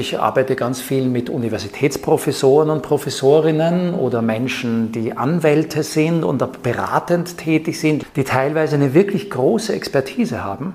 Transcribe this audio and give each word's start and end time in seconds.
ich 0.00 0.18
arbeite 0.18 0.56
ganz 0.56 0.80
viel 0.80 1.06
mit 1.06 1.30
Universitätsprofessoren 1.30 2.70
und 2.70 2.82
Professorinnen 2.82 3.94
oder 3.94 4.22
Menschen, 4.22 4.90
die 4.90 5.16
Anwälte 5.16 5.82
sind 5.82 6.24
und 6.24 6.62
beratend 6.62 7.38
tätig 7.38 7.78
sind, 7.78 8.06
die 8.16 8.24
teilweise 8.24 8.74
eine 8.74 8.94
wirklich 8.94 9.30
große 9.30 9.72
Expertise 9.72 10.42
haben. 10.42 10.74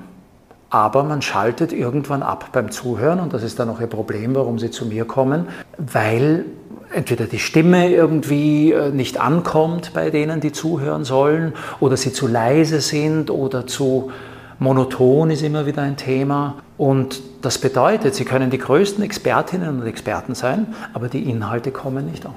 Aber 0.69 1.03
man 1.03 1.21
schaltet 1.21 1.73
irgendwann 1.73 2.23
ab 2.23 2.49
beim 2.51 2.71
Zuhören 2.71 3.19
und 3.19 3.33
das 3.33 3.43
ist 3.43 3.59
dann 3.59 3.69
auch 3.69 3.81
ihr 3.81 3.87
Problem, 3.87 4.35
warum 4.35 4.59
sie 4.59 4.71
zu 4.71 4.85
mir 4.85 5.05
kommen, 5.05 5.47
weil 5.77 6.45
entweder 6.93 7.25
die 7.25 7.39
Stimme 7.39 7.89
irgendwie 7.89 8.71
äh, 8.71 8.89
nicht 8.91 9.19
ankommt 9.19 9.91
bei 9.93 10.09
denen, 10.09 10.39
die 10.39 10.51
zuhören 10.51 11.03
sollen, 11.03 11.53
oder 11.79 11.97
sie 11.97 12.13
zu 12.13 12.27
leise 12.27 12.81
sind 12.81 13.29
oder 13.29 13.67
zu 13.67 14.11
monoton 14.59 15.31
ist 15.31 15.41
immer 15.41 15.65
wieder 15.65 15.81
ein 15.81 15.97
Thema. 15.97 16.55
Und 16.77 17.21
das 17.41 17.57
bedeutet, 17.57 18.15
sie 18.15 18.25
können 18.25 18.49
die 18.49 18.57
größten 18.57 19.03
Expertinnen 19.03 19.81
und 19.81 19.87
Experten 19.87 20.35
sein, 20.35 20.73
aber 20.93 21.09
die 21.09 21.29
Inhalte 21.29 21.71
kommen 21.71 22.05
nicht 22.09 22.25
an. 22.25 22.33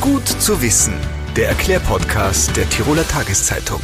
Gut 0.00 0.26
zu 0.26 0.60
wissen, 0.60 0.94
der 1.36 1.48
Erklärpodcast 1.48 2.56
der 2.56 2.68
Tiroler 2.68 3.08
Tageszeitung. 3.08 3.80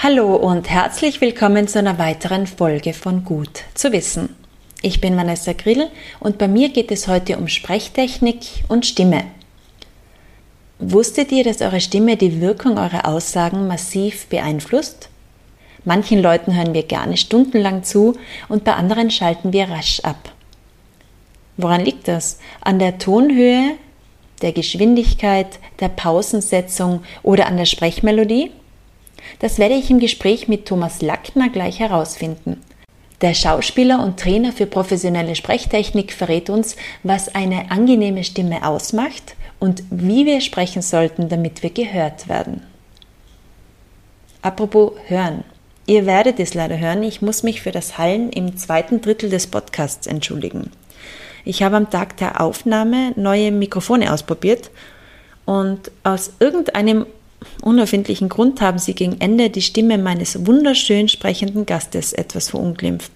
Hallo 0.00 0.36
und 0.36 0.68
herzlich 0.68 1.20
willkommen 1.20 1.66
zu 1.68 1.78
einer 1.78 1.98
weiteren 1.98 2.46
Folge 2.46 2.92
von 2.92 3.24
Gut 3.24 3.64
zu 3.74 3.92
wissen. 3.92 4.36
Ich 4.80 5.00
bin 5.00 5.16
Vanessa 5.16 5.54
Grill 5.54 5.88
und 6.20 6.38
bei 6.38 6.46
mir 6.46 6.68
geht 6.68 6.92
es 6.92 7.08
heute 7.08 7.36
um 7.36 7.48
Sprechtechnik 7.48 8.64
und 8.68 8.86
Stimme. 8.86 9.24
Wusstet 10.80 11.32
ihr, 11.32 11.42
dass 11.42 11.60
eure 11.60 11.80
Stimme 11.80 12.16
die 12.16 12.40
Wirkung 12.40 12.78
eurer 12.78 13.04
Aussagen 13.04 13.66
massiv 13.66 14.26
beeinflusst? 14.26 15.08
Manchen 15.84 16.22
Leuten 16.22 16.54
hören 16.54 16.72
wir 16.72 16.84
gerne 16.84 17.16
stundenlang 17.16 17.82
zu 17.82 18.16
und 18.48 18.62
bei 18.62 18.74
anderen 18.74 19.10
schalten 19.10 19.52
wir 19.52 19.68
rasch 19.68 19.98
ab. 20.00 20.30
Woran 21.56 21.84
liegt 21.84 22.06
das? 22.06 22.38
An 22.60 22.78
der 22.78 22.98
Tonhöhe, 22.98 23.72
der 24.40 24.52
Geschwindigkeit, 24.52 25.58
der 25.80 25.88
Pausensetzung 25.88 27.02
oder 27.24 27.46
an 27.46 27.56
der 27.56 27.64
Sprechmelodie? 27.64 28.52
Das 29.40 29.58
werde 29.58 29.74
ich 29.74 29.90
im 29.90 29.98
Gespräch 29.98 30.46
mit 30.46 30.66
Thomas 30.66 31.02
Lackner 31.02 31.48
gleich 31.48 31.80
herausfinden. 31.80 32.62
Der 33.20 33.34
Schauspieler 33.34 34.00
und 34.04 34.20
Trainer 34.20 34.52
für 34.52 34.66
professionelle 34.66 35.34
Sprechtechnik 35.34 36.12
verrät 36.12 36.50
uns, 36.50 36.76
was 37.02 37.34
eine 37.34 37.72
angenehme 37.72 38.22
Stimme 38.22 38.64
ausmacht 38.64 39.34
und 39.60 39.82
wie 39.90 40.26
wir 40.26 40.40
sprechen 40.40 40.82
sollten, 40.82 41.28
damit 41.28 41.62
wir 41.62 41.70
gehört 41.70 42.28
werden. 42.28 42.62
Apropos 44.42 44.92
hören. 45.06 45.44
Ihr 45.86 46.06
werdet 46.06 46.38
es 46.38 46.54
leider 46.54 46.78
hören, 46.78 47.02
ich 47.02 47.22
muss 47.22 47.42
mich 47.42 47.62
für 47.62 47.72
das 47.72 47.96
Hallen 47.96 48.30
im 48.30 48.56
zweiten 48.56 49.00
Drittel 49.00 49.30
des 49.30 49.46
Podcasts 49.46 50.06
entschuldigen. 50.06 50.70
Ich 51.44 51.62
habe 51.62 51.76
am 51.76 51.88
Tag 51.88 52.18
der 52.18 52.42
Aufnahme 52.42 53.12
neue 53.16 53.50
Mikrofone 53.50 54.12
ausprobiert 54.12 54.70
und 55.46 55.90
aus 56.04 56.32
irgendeinem 56.40 57.06
unerfindlichen 57.62 58.28
Grund 58.28 58.60
haben 58.60 58.78
sie 58.78 58.94
gegen 58.94 59.20
Ende 59.20 59.48
die 59.48 59.62
Stimme 59.62 59.96
meines 59.96 60.46
wunderschön 60.46 61.08
sprechenden 61.08 61.64
Gastes 61.64 62.12
etwas 62.12 62.50
verunglimpft. 62.50 63.12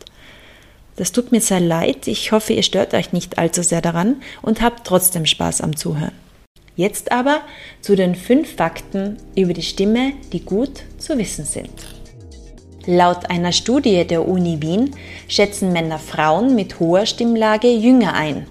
Das 0.97 1.13
tut 1.13 1.31
mir 1.31 1.41
sehr 1.41 1.61
leid, 1.61 2.07
ich 2.07 2.33
hoffe, 2.33 2.55
ihr 2.55 2.63
stört 2.63 2.95
euch 2.95 3.13
nicht 3.13 3.39
allzu 3.39 3.63
sehr 3.63 3.83
daran 3.83 4.23
und 4.41 4.63
habt 4.63 4.87
trotzdem 4.87 5.27
Spaß 5.27 5.61
am 5.61 5.77
Zuhören. 5.77 6.22
Jetzt 6.75 7.12
aber 7.12 7.42
zu 7.81 7.97
den 7.97 8.15
fünf 8.15 8.56
Fakten 8.56 9.19
über 9.37 9.53
die 9.53 9.62
Stimme, 9.62 10.12
die 10.33 10.41
gut 10.41 10.83
zu 10.98 11.19
wissen 11.19 11.45
sind. 11.45 11.70
Laut 12.87 13.31
einer 13.31 13.53
Studie 13.53 14.05
der 14.06 14.27
Uni 14.27 14.61
Wien 14.61 14.97
schätzen 15.29 15.73
Männer 15.73 15.98
Frauen 15.98 16.55
mit 16.55 16.81
hoher 16.81 17.06
Stimmlage 17.06 17.69
jünger 17.69 18.14
ein. 18.14 18.47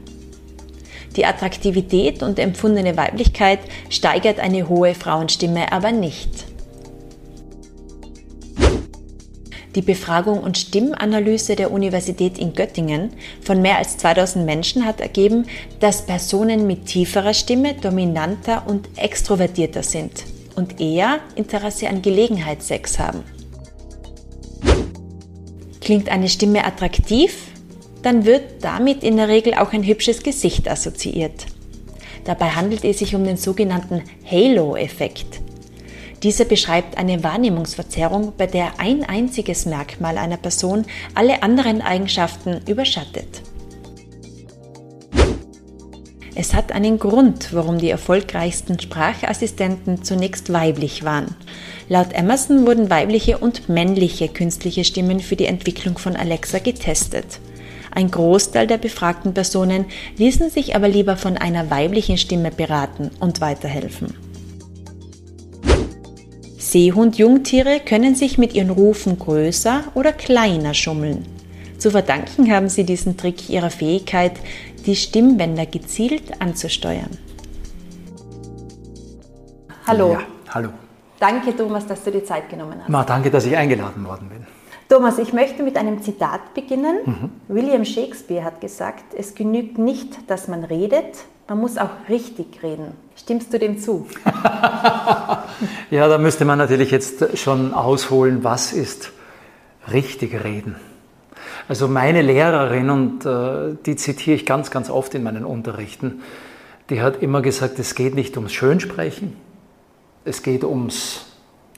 Die 1.17 1.25
Attraktivität 1.25 2.23
und 2.23 2.39
empfundene 2.39 2.95
Weiblichkeit 2.95 3.59
steigert 3.89 4.39
eine 4.39 4.69
hohe 4.69 4.95
Frauenstimme 4.95 5.71
aber 5.71 5.91
nicht. 5.91 6.50
Die 9.75 9.81
Befragung 9.81 10.41
und 10.41 10.57
Stimmanalyse 10.57 11.55
der 11.55 11.71
Universität 11.71 12.37
in 12.37 12.53
Göttingen 12.53 13.11
von 13.41 13.61
mehr 13.61 13.77
als 13.77 13.97
2000 13.97 14.45
Menschen 14.45 14.85
hat 14.85 14.99
ergeben, 14.99 15.45
dass 15.79 16.05
Personen 16.05 16.67
mit 16.67 16.87
tieferer 16.87 17.33
Stimme 17.33 17.75
dominanter 17.75 18.63
und 18.67 18.89
extrovertierter 18.97 19.83
sind 19.83 20.25
und 20.55 20.81
eher 20.81 21.19
Interesse 21.35 21.87
an 21.87 22.01
Gelegenheitssex 22.01 22.99
haben. 22.99 23.23
Klingt 25.79 26.09
eine 26.09 26.27
Stimme 26.27 26.65
attraktiv, 26.65 27.37
dann 28.01 28.25
wird 28.25 28.63
damit 28.63 29.03
in 29.03 29.15
der 29.15 29.29
Regel 29.29 29.53
auch 29.53 29.71
ein 29.71 29.83
hübsches 29.85 30.21
Gesicht 30.21 30.69
assoziiert. 30.69 31.45
Dabei 32.25 32.49
handelt 32.49 32.83
es 32.83 32.99
sich 32.99 33.15
um 33.15 33.23
den 33.23 33.37
sogenannten 33.37 34.03
Halo-Effekt. 34.29 35.41
Dieser 36.23 36.45
beschreibt 36.45 36.97
eine 36.97 37.23
Wahrnehmungsverzerrung, 37.23 38.33
bei 38.37 38.45
der 38.45 38.79
ein 38.79 39.03
einziges 39.03 39.65
Merkmal 39.65 40.17
einer 40.19 40.37
Person 40.37 40.85
alle 41.15 41.41
anderen 41.41 41.81
Eigenschaften 41.81 42.61
überschattet. 42.67 43.41
Es 46.35 46.53
hat 46.53 46.71
einen 46.71 46.97
Grund, 46.97 47.53
warum 47.53 47.77
die 47.77 47.89
erfolgreichsten 47.89 48.79
Sprachassistenten 48.79 50.03
zunächst 50.03 50.53
weiblich 50.53 51.03
waren. 51.03 51.35
Laut 51.89 52.13
Emerson 52.13 52.65
wurden 52.65 52.89
weibliche 52.89 53.37
und 53.37 53.67
männliche 53.67 54.29
künstliche 54.29 54.83
Stimmen 54.83 55.19
für 55.19 55.35
die 55.35 55.45
Entwicklung 55.45 55.97
von 55.97 56.15
Alexa 56.15 56.59
getestet. 56.59 57.39
Ein 57.93 58.09
Großteil 58.09 58.67
der 58.67 58.77
befragten 58.77 59.33
Personen 59.33 59.85
ließen 60.17 60.49
sich 60.49 60.75
aber 60.75 60.87
lieber 60.87 61.17
von 61.17 61.37
einer 61.37 61.69
weiblichen 61.69 62.17
Stimme 62.17 62.51
beraten 62.51 63.11
und 63.19 63.41
weiterhelfen. 63.41 64.30
Seehund-Jungtiere 66.71 67.81
können 67.81 68.15
sich 68.15 68.37
mit 68.37 68.53
ihren 68.53 68.69
Rufen 68.69 69.19
größer 69.19 69.83
oder 69.93 70.13
kleiner 70.13 70.73
schummeln. 70.73 71.25
Zu 71.77 71.91
verdanken 71.91 72.49
haben 72.49 72.69
sie 72.69 72.85
diesen 72.85 73.17
Trick 73.17 73.49
ihrer 73.49 73.69
Fähigkeit, 73.69 74.39
die 74.85 74.95
Stimmbänder 74.95 75.65
gezielt 75.65 76.41
anzusteuern. 76.41 77.17
Hallo. 79.85 80.13
Ja, 80.13 80.19
hallo. 80.47 80.69
Danke, 81.19 81.53
Thomas, 81.57 81.85
dass 81.87 82.05
du 82.05 82.11
dir 82.11 82.23
Zeit 82.23 82.49
genommen 82.49 82.77
hast. 82.79 82.89
Na, 82.89 83.03
danke, 83.03 83.29
dass 83.29 83.45
ich 83.45 83.57
eingeladen 83.57 84.05
worden 84.05 84.29
bin. 84.29 84.47
Thomas, 84.87 85.19
ich 85.19 85.33
möchte 85.33 85.63
mit 85.63 85.75
einem 85.75 86.01
Zitat 86.01 86.53
beginnen. 86.53 86.99
Mhm. 87.05 87.29
William 87.49 87.83
Shakespeare 87.83 88.45
hat 88.45 88.61
gesagt, 88.61 89.13
es 89.17 89.35
genügt 89.35 89.77
nicht, 89.77 90.29
dass 90.29 90.47
man 90.47 90.63
redet, 90.63 91.25
man 91.49 91.59
muss 91.59 91.77
auch 91.77 91.89
richtig 92.07 92.63
reden. 92.63 92.93
Stimmst 93.21 93.53
du 93.53 93.59
dem 93.59 93.77
zu? 93.77 94.07
ja, 95.91 96.07
da 96.07 96.17
müsste 96.17 96.43
man 96.43 96.57
natürlich 96.57 96.89
jetzt 96.89 97.37
schon 97.37 97.71
ausholen, 97.71 98.43
was 98.43 98.73
ist 98.73 99.11
richtig 99.93 100.43
reden. 100.43 100.75
Also 101.67 101.87
meine 101.87 102.23
Lehrerin, 102.23 102.89
und 102.89 103.23
äh, 103.27 103.75
die 103.85 103.95
zitiere 103.95 104.35
ich 104.35 104.47
ganz, 104.47 104.71
ganz 104.71 104.89
oft 104.89 105.13
in 105.13 105.21
meinen 105.21 105.45
Unterrichten, 105.45 106.23
die 106.89 107.03
hat 107.03 107.21
immer 107.21 107.43
gesagt, 107.43 107.77
es 107.77 107.93
geht 107.93 108.15
nicht 108.15 108.37
ums 108.37 108.53
Schönsprechen, 108.53 109.35
es 110.25 110.41
geht 110.41 110.63
ums 110.63 111.27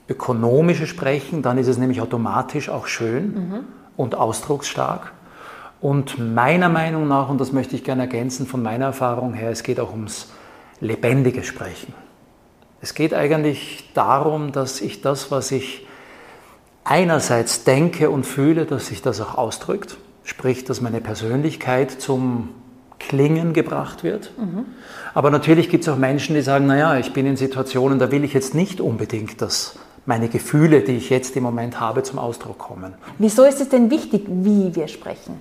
ökonomische 0.07 0.87
Sprechen, 0.87 1.41
dann 1.41 1.57
ist 1.57 1.67
es 1.67 1.77
nämlich 1.77 1.99
automatisch 1.99 2.69
auch 2.69 2.87
schön 2.87 3.33
mhm. 3.33 3.59
und 3.97 4.15
ausdrucksstark. 4.15 5.11
Und 5.81 6.17
meiner 6.17 6.69
Meinung 6.69 7.09
nach, 7.09 7.27
und 7.27 7.41
das 7.41 7.51
möchte 7.51 7.75
ich 7.75 7.83
gerne 7.83 8.03
ergänzen 8.03 8.47
von 8.47 8.63
meiner 8.63 8.85
Erfahrung 8.85 9.33
her, 9.33 9.51
es 9.51 9.63
geht 9.63 9.81
auch 9.81 9.91
ums 9.91 10.29
lebendige 10.83 11.43
Sprechen. 11.43 11.93
Es 12.81 12.93
geht 12.93 13.13
eigentlich 13.13 13.89
darum, 13.93 14.51
dass 14.51 14.81
ich 14.81 15.01
das, 15.01 15.31
was 15.31 15.51
ich 15.51 15.87
einerseits 16.83 17.63
denke 17.63 18.09
und 18.09 18.25
fühle, 18.25 18.65
dass 18.65 18.87
sich 18.87 19.01
das 19.01 19.21
auch 19.21 19.35
ausdrückt. 19.35 19.97
Sprich, 20.25 20.65
dass 20.65 20.81
meine 20.81 21.01
Persönlichkeit 21.01 21.91
zum 21.91 22.49
Klingen 22.99 23.53
gebracht 23.53 24.03
wird. 24.03 24.31
Mhm. 24.37 24.65
Aber 25.13 25.29
natürlich 25.31 25.69
gibt 25.69 25.83
es 25.83 25.89
auch 25.89 25.97
Menschen, 25.97 26.35
die 26.35 26.41
sagen, 26.41 26.67
naja, 26.67 26.97
ich 26.97 27.13
bin 27.13 27.25
in 27.25 27.37
Situationen, 27.37 27.99
da 27.99 28.11
will 28.11 28.23
ich 28.23 28.33
jetzt 28.33 28.53
nicht 28.53 28.79
unbedingt, 28.81 29.41
dass 29.41 29.77
meine 30.05 30.27
Gefühle, 30.27 30.81
die 30.81 30.97
ich 30.97 31.09
jetzt 31.09 31.35
im 31.35 31.43
Moment 31.43 31.79
habe, 31.79 32.03
zum 32.03 32.19
Ausdruck 32.19 32.57
kommen. 32.57 32.93
Wieso 33.17 33.43
ist 33.43 33.61
es 33.61 33.69
denn 33.69 33.89
wichtig, 33.89 34.25
wie 34.27 34.75
wir 34.75 34.87
sprechen? 34.87 35.39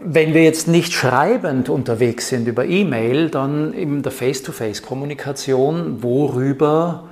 Wenn 0.00 0.34
wir 0.34 0.42
jetzt 0.42 0.68
nicht 0.68 0.92
schreibend 0.92 1.68
unterwegs 1.68 2.28
sind 2.28 2.46
über 2.48 2.66
E-Mail, 2.66 3.30
dann 3.30 3.72
in 3.72 4.02
der 4.02 4.12
Face-to-Face-Kommunikation, 4.12 6.02
worüber 6.02 7.04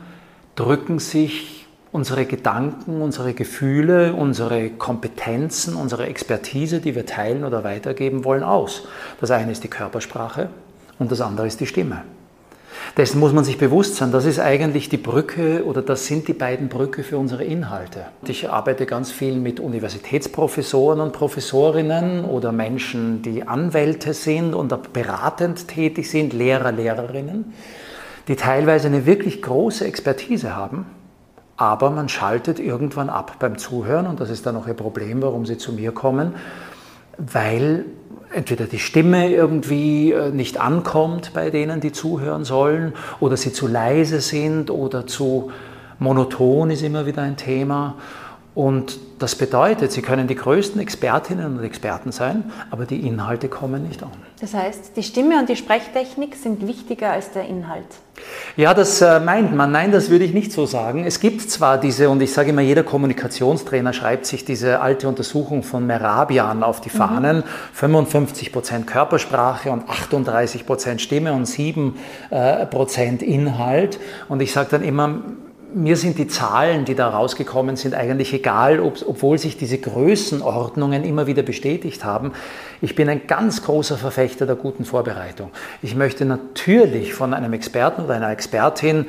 drücken 0.56 0.98
sich 0.98 1.66
unsere 1.92 2.26
Gedanken, 2.26 3.00
unsere 3.00 3.32
Gefühle, 3.32 4.12
unsere 4.12 4.70
Kompetenzen, 4.70 5.74
unsere 5.74 6.06
Expertise, 6.06 6.80
die 6.80 6.94
wir 6.94 7.06
teilen 7.06 7.44
oder 7.44 7.64
weitergeben 7.64 8.24
wollen, 8.24 8.42
aus. 8.42 8.86
Das 9.20 9.30
eine 9.30 9.52
ist 9.52 9.64
die 9.64 9.68
Körpersprache 9.68 10.50
und 10.98 11.10
das 11.10 11.20
andere 11.20 11.46
ist 11.46 11.60
die 11.60 11.66
Stimme. 11.66 12.02
Dessen 12.96 13.20
muss 13.20 13.32
man 13.32 13.44
sich 13.44 13.58
bewusst 13.58 13.96
sein. 13.96 14.12
Das 14.12 14.24
ist 14.24 14.40
eigentlich 14.40 14.88
die 14.88 14.96
Brücke 14.96 15.64
oder 15.64 15.82
das 15.82 16.06
sind 16.06 16.26
die 16.28 16.32
beiden 16.32 16.68
Brücke 16.68 17.02
für 17.02 17.18
unsere 17.18 17.44
Inhalte. 17.44 18.06
Ich 18.26 18.50
arbeite 18.50 18.86
ganz 18.86 19.12
viel 19.12 19.36
mit 19.36 19.60
Universitätsprofessoren 19.60 21.00
und 21.00 21.12
Professorinnen 21.12 22.24
oder 22.24 22.52
Menschen, 22.52 23.22
die 23.22 23.46
Anwälte 23.46 24.14
sind 24.14 24.54
und 24.54 24.92
beratend 24.92 25.68
tätig 25.68 26.10
sind, 26.10 26.32
Lehrer, 26.32 26.72
Lehrerinnen, 26.72 27.52
die 28.26 28.36
teilweise 28.36 28.88
eine 28.88 29.06
wirklich 29.06 29.42
große 29.42 29.84
Expertise 29.84 30.56
haben, 30.56 30.86
aber 31.56 31.90
man 31.90 32.08
schaltet 32.08 32.60
irgendwann 32.60 33.10
ab 33.10 33.36
beim 33.38 33.58
Zuhören 33.58 34.06
und 34.06 34.20
das 34.20 34.30
ist 34.30 34.46
dann 34.46 34.56
auch 34.56 34.66
ein 34.66 34.76
Problem, 34.76 35.22
warum 35.22 35.46
sie 35.46 35.58
zu 35.58 35.72
mir 35.72 35.92
kommen, 35.92 36.34
weil 37.18 37.84
entweder 38.32 38.66
die 38.66 38.78
Stimme 38.78 39.30
irgendwie 39.30 40.12
äh, 40.12 40.30
nicht 40.30 40.60
ankommt 40.60 41.32
bei 41.34 41.50
denen, 41.50 41.80
die 41.80 41.92
zuhören 41.92 42.44
sollen, 42.44 42.92
oder 43.20 43.36
sie 43.36 43.52
zu 43.52 43.66
leise 43.66 44.20
sind 44.20 44.70
oder 44.70 45.06
zu 45.06 45.50
monoton 45.98 46.70
ist 46.70 46.82
immer 46.82 47.06
wieder 47.06 47.22
ein 47.22 47.36
Thema. 47.36 47.96
Und 48.58 48.98
das 49.20 49.36
bedeutet, 49.36 49.92
sie 49.92 50.02
können 50.02 50.26
die 50.26 50.34
größten 50.34 50.80
Expertinnen 50.80 51.58
und 51.58 51.62
Experten 51.62 52.10
sein, 52.10 52.50
aber 52.72 52.86
die 52.86 53.06
Inhalte 53.06 53.48
kommen 53.48 53.86
nicht 53.86 54.02
an. 54.02 54.10
Das 54.40 54.52
heißt, 54.52 54.96
die 54.96 55.04
Stimme 55.04 55.38
und 55.38 55.48
die 55.48 55.54
Sprechtechnik 55.54 56.34
sind 56.34 56.66
wichtiger 56.66 57.12
als 57.12 57.30
der 57.30 57.46
Inhalt. 57.46 57.86
Ja, 58.56 58.74
das 58.74 59.00
äh, 59.00 59.20
meint 59.20 59.54
man. 59.54 59.70
Nein, 59.70 59.92
das 59.92 60.10
würde 60.10 60.24
ich 60.24 60.34
nicht 60.34 60.50
so 60.50 60.66
sagen. 60.66 61.04
Es 61.04 61.20
gibt 61.20 61.48
zwar 61.48 61.78
diese, 61.78 62.10
und 62.10 62.20
ich 62.20 62.32
sage 62.32 62.50
immer, 62.50 62.60
jeder 62.60 62.82
Kommunikationstrainer 62.82 63.92
schreibt 63.92 64.26
sich 64.26 64.44
diese 64.44 64.80
alte 64.80 65.06
Untersuchung 65.06 65.62
von 65.62 65.86
Merabian 65.86 66.64
auf 66.64 66.80
die 66.80 66.90
Fahnen. 66.90 67.38
Mhm. 67.38 67.44
55 67.74 68.52
Prozent 68.52 68.88
Körpersprache 68.88 69.70
und 69.70 69.88
38 69.88 70.66
Prozent 70.66 71.00
Stimme 71.00 71.32
und 71.32 71.46
7 71.46 71.96
äh, 72.30 72.66
Prozent 72.66 73.22
Inhalt. 73.22 74.00
Und 74.28 74.42
ich 74.42 74.50
sage 74.50 74.70
dann 74.72 74.82
immer, 74.82 75.20
mir 75.74 75.96
sind 75.96 76.18
die 76.18 76.28
Zahlen, 76.28 76.84
die 76.84 76.94
da 76.94 77.08
rausgekommen 77.08 77.76
sind, 77.76 77.94
eigentlich 77.94 78.32
egal, 78.32 78.80
ob, 78.80 78.96
obwohl 79.06 79.38
sich 79.38 79.56
diese 79.56 79.78
Größenordnungen 79.78 81.04
immer 81.04 81.26
wieder 81.26 81.42
bestätigt 81.42 82.04
haben. 82.04 82.32
Ich 82.80 82.94
bin 82.94 83.08
ein 83.08 83.26
ganz 83.26 83.62
großer 83.62 83.98
Verfechter 83.98 84.46
der 84.46 84.56
guten 84.56 84.84
Vorbereitung. 84.84 85.50
Ich 85.82 85.94
möchte 85.94 86.24
natürlich 86.24 87.14
von 87.14 87.34
einem 87.34 87.52
Experten 87.52 88.02
oder 88.02 88.14
einer 88.14 88.30
Expertin 88.30 89.06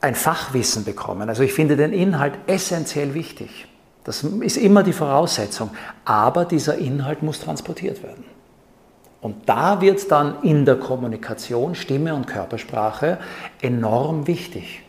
ein 0.00 0.14
Fachwissen 0.14 0.84
bekommen. 0.84 1.28
Also 1.28 1.42
ich 1.42 1.52
finde 1.52 1.76
den 1.76 1.92
Inhalt 1.92 2.34
essentiell 2.46 3.14
wichtig. 3.14 3.66
Das 4.04 4.22
ist 4.22 4.56
immer 4.56 4.82
die 4.82 4.94
Voraussetzung. 4.94 5.70
Aber 6.04 6.46
dieser 6.46 6.78
Inhalt 6.78 7.22
muss 7.22 7.40
transportiert 7.40 8.02
werden. 8.02 8.24
Und 9.20 9.48
da 9.48 9.82
wird 9.82 10.10
dann 10.10 10.42
in 10.42 10.64
der 10.64 10.76
Kommunikation 10.76 11.74
Stimme 11.74 12.14
und 12.14 12.26
Körpersprache 12.26 13.18
enorm 13.60 14.26
wichtig. 14.26 14.82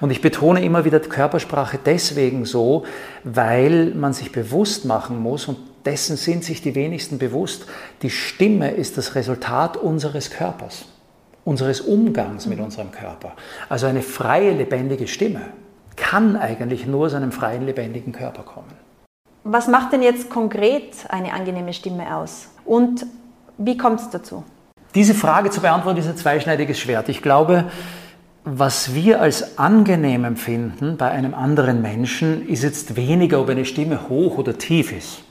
Und 0.00 0.10
ich 0.10 0.20
betone 0.20 0.64
immer 0.64 0.84
wieder 0.84 1.00
Körpersprache 1.00 1.78
deswegen 1.84 2.44
so, 2.44 2.84
weil 3.24 3.92
man 3.94 4.12
sich 4.12 4.32
bewusst 4.32 4.84
machen 4.84 5.18
muss, 5.18 5.48
und 5.48 5.58
dessen 5.84 6.16
sind 6.16 6.44
sich 6.44 6.62
die 6.62 6.74
wenigsten 6.74 7.18
bewusst, 7.18 7.66
die 8.02 8.10
Stimme 8.10 8.70
ist 8.70 8.98
das 8.98 9.14
Resultat 9.14 9.76
unseres 9.76 10.30
Körpers, 10.30 10.86
unseres 11.44 11.80
Umgangs 11.80 12.46
mit 12.46 12.60
unserem 12.60 12.90
Körper. 12.90 13.32
Also 13.68 13.86
eine 13.86 14.02
freie, 14.02 14.52
lebendige 14.52 15.06
Stimme 15.06 15.40
kann 15.96 16.36
eigentlich 16.36 16.86
nur 16.86 17.06
aus 17.06 17.14
einem 17.14 17.32
freien, 17.32 17.66
lebendigen 17.66 18.12
Körper 18.12 18.42
kommen. 18.42 18.72
Was 19.44 19.66
macht 19.66 19.92
denn 19.92 20.02
jetzt 20.02 20.30
konkret 20.30 20.92
eine 21.08 21.32
angenehme 21.32 21.72
Stimme 21.72 22.14
aus? 22.14 22.48
Und 22.64 23.06
wie 23.56 23.76
kommt 23.76 24.00
es 24.00 24.10
dazu? 24.10 24.44
Diese 24.94 25.14
Frage 25.14 25.50
zu 25.50 25.60
beantworten 25.60 25.98
ist 25.98 26.08
ein 26.08 26.16
zweischneidiges 26.16 26.78
Schwert. 26.78 27.08
Ich 27.08 27.22
glaube, 27.22 27.64
was 28.50 28.94
wir 28.94 29.20
als 29.20 29.58
angenehm 29.58 30.24
empfinden 30.24 30.96
bei 30.96 31.10
einem 31.10 31.34
anderen 31.34 31.82
Menschen, 31.82 32.48
ist 32.48 32.62
jetzt 32.62 32.96
weniger, 32.96 33.40
ob 33.40 33.50
eine 33.50 33.66
Stimme 33.66 34.08
hoch 34.08 34.38
oder 34.38 34.56
tief 34.56 34.90
ist. 34.90 35.22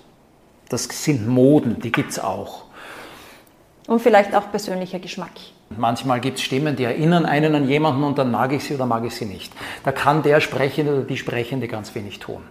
Das 0.70 0.84
sind 0.84 1.28
Moden, 1.28 1.80
die 1.82 1.92
gibt 1.92 2.12
es 2.12 2.20
auch. 2.20 2.66
Und 3.88 4.02
vielleicht 4.02 4.36
auch 4.36 4.52
persönlicher 4.52 5.00
Geschmack. 5.00 5.32
Manchmal 5.76 6.20
gibt 6.20 6.38
es 6.38 6.44
Stimmen, 6.44 6.76
die 6.76 6.84
erinnern 6.84 7.26
einen 7.26 7.56
an 7.56 7.68
jemanden 7.68 8.04
und 8.04 8.18
dann 8.20 8.30
mag 8.30 8.52
ich 8.54 8.64
sie 8.64 8.76
oder 8.76 8.86
mag 8.86 9.04
ich 9.04 9.16
sie 9.16 9.26
nicht. 9.26 9.52
Da 9.84 9.92
kann 9.92 10.22
der 10.22 10.40
Sprechende 10.40 10.94
oder 10.94 11.04
die 11.04 11.18
Sprechende 11.18 11.68
ganz 11.68 11.96
wenig 11.96 12.20
tun. 12.20 12.44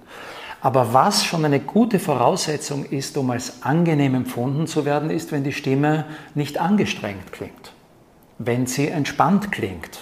Aber 0.61 0.93
was 0.93 1.25
schon 1.25 1.45
eine 1.45 1.61
gute 1.61 2.01
Voraussetzung 2.01 2.85
ist, 2.87 3.17
um 3.19 3.31
als 3.31 3.63
angenehm 3.63 4.15
empfunden 4.15 4.67
zu 4.67 4.85
werden, 4.85 5.11
ist, 5.11 5.31
wenn 5.31 5.45
die 5.45 5.53
Stimme 5.53 6.07
nicht 6.35 6.59
angestrengt 6.59 7.33
klingt, 7.33 7.73
wenn 8.39 8.67
sie 8.67 8.89
entspannt 8.89 9.53
klingt, 9.53 10.01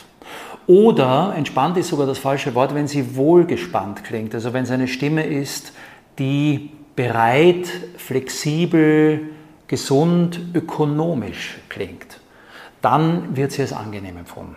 oder 0.66 1.34
entspannt 1.36 1.76
ist 1.76 1.88
sogar 1.88 2.06
das 2.06 2.18
falsche 2.18 2.54
Wort, 2.54 2.74
wenn 2.74 2.88
sie 2.88 3.16
wohlgespannt 3.16 4.04
klingt. 4.04 4.34
Also 4.34 4.52
wenn 4.52 4.64
es 4.64 4.70
eine 4.70 4.88
Stimme 4.88 5.24
ist, 5.24 5.72
die 6.18 6.70
bereit, 6.96 7.68
flexibel, 7.96 9.20
gesund, 9.66 10.40
ökonomisch 10.54 11.58
klingt, 11.68 12.20
dann 12.80 13.36
wird 13.36 13.52
sie 13.52 13.62
als 13.62 13.72
angenehm 13.72 14.18
empfunden. 14.18 14.56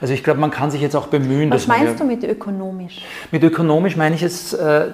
Also 0.00 0.14
ich 0.14 0.22
glaube, 0.22 0.40
man 0.40 0.50
kann 0.50 0.70
sich 0.70 0.80
jetzt 0.80 0.94
auch 0.94 1.06
bemühen. 1.06 1.50
Was 1.50 1.66
meinst 1.66 1.98
du 1.98 2.04
mit 2.04 2.22
ökonomisch? 2.24 3.02
Mit 3.30 3.42
ökonomisch 3.42 3.96
meine 3.96 4.14
ich 4.14 4.20
jetzt, 4.20 4.52
äh, 4.52 4.92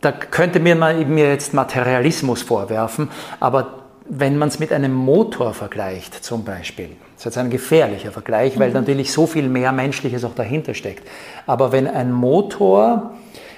da 0.00 0.12
könnte 0.12 0.60
mir, 0.60 0.76
man, 0.76 1.12
mir 1.12 1.28
jetzt 1.28 1.52
Materialismus 1.52 2.42
vorwerfen, 2.42 3.10
aber 3.40 3.79
wenn 4.12 4.36
man 4.36 4.48
es 4.48 4.58
mit 4.58 4.72
einem 4.72 4.92
Motor 4.92 5.54
vergleicht 5.54 6.24
zum 6.24 6.44
Beispiel, 6.44 6.88
das 7.14 7.20
ist 7.20 7.24
jetzt 7.26 7.38
ein 7.38 7.48
gefährlicher 7.48 8.10
Vergleich, 8.10 8.58
weil 8.58 8.68
mhm. 8.68 8.74
natürlich 8.74 9.12
so 9.12 9.26
viel 9.26 9.48
mehr 9.48 9.70
Menschliches 9.70 10.24
auch 10.24 10.34
dahinter 10.34 10.74
steckt. 10.74 11.06
Aber 11.46 11.70
wenn 11.70 11.86
ein 11.86 12.12
Motor, 12.12 13.12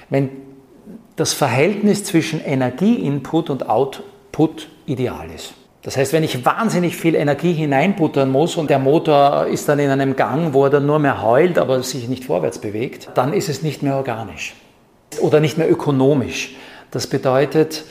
wenn 0.09 0.29
das 1.15 1.33
Verhältnis 1.33 2.03
zwischen 2.03 2.39
Energieinput 2.43 3.49
und 3.49 3.69
Output 3.69 4.69
ideal 4.85 5.27
ist. 5.35 5.53
Das 5.81 5.97
heißt, 5.97 6.13
wenn 6.13 6.23
ich 6.23 6.45
wahnsinnig 6.45 6.95
viel 6.95 7.15
Energie 7.15 7.53
hineinbuttern 7.53 8.31
muss 8.31 8.55
und 8.55 8.69
der 8.69 8.79
Motor 8.79 9.47
ist 9.47 9.67
dann 9.67 9.79
in 9.79 9.89
einem 9.89 10.15
Gang, 10.15 10.53
wo 10.53 10.65
er 10.65 10.69
dann 10.69 10.85
nur 10.85 10.99
mehr 10.99 11.21
heult, 11.21 11.57
aber 11.57 11.83
sich 11.83 12.07
nicht 12.07 12.25
vorwärts 12.25 12.59
bewegt, 12.59 13.09
dann 13.15 13.33
ist 13.33 13.49
es 13.49 13.63
nicht 13.63 13.83
mehr 13.83 13.97
organisch 13.97 14.55
oder 15.19 15.39
nicht 15.39 15.57
mehr 15.57 15.69
ökonomisch. 15.69 16.55
Das 16.91 17.07
bedeutet, 17.07 17.83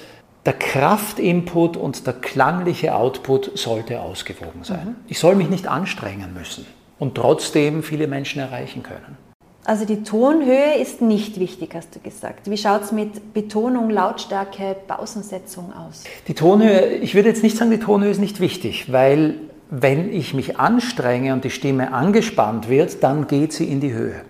der 0.45 0.55
Kraftinput 0.55 1.77
und 1.77 2.07
der 2.07 2.15
klangliche 2.15 2.95
Output 2.95 3.57
sollte 3.57 4.01
ausgewogen 4.01 4.65
sein. 4.65 4.87
Mhm. 4.87 4.95
Ich 5.09 5.19
soll 5.19 5.37
mich 5.37 5.49
nicht 5.49 5.69
anstrengen 5.69 6.35
müssen 6.35 6.67
und 6.99 7.15
trotzdem 7.15 7.83
viele 7.83 8.07
Menschen 8.09 8.41
erreichen 8.41 8.83
können. 8.83 9.17
Also 9.65 9.85
die 9.85 10.03
Tonhöhe 10.03 10.75
ist 10.81 11.03
nicht 11.03 11.39
wichtig, 11.39 11.71
hast 11.75 11.95
du 11.95 12.01
gesagt. 12.01 12.51
Wie 12.51 12.57
schaut 12.57 12.83
es 12.83 12.91
mit 12.91 13.33
Betonung, 13.33 13.91
Lautstärke, 13.91 14.75
Pausensetzung 14.89 15.73
aus? 15.73 16.03
Die 16.27 16.35
Tonhöhe, 16.35 16.97
ich 16.97 17.15
würde 17.15 17.29
jetzt 17.29 17.45
nicht 17.45 17.57
sagen, 17.57 17.71
die 17.71 17.79
Tonhöhe 17.79 18.11
ist 18.11 18.21
nicht 18.21 18.41
wichtig, 18.41 18.91
weil 18.91 19.37
wenn 19.71 20.13
ich 20.13 20.35
mich 20.35 20.59
anstrenge 20.59 21.33
und 21.33 21.45
die 21.45 21.51
Stimme 21.51 21.93
angespannt 21.93 22.69
wird, 22.69 23.05
dann 23.05 23.29
geht 23.29 23.53
sie 23.53 23.67
in 23.67 23.81
die 23.81 23.93
Höhe. 23.93 24.23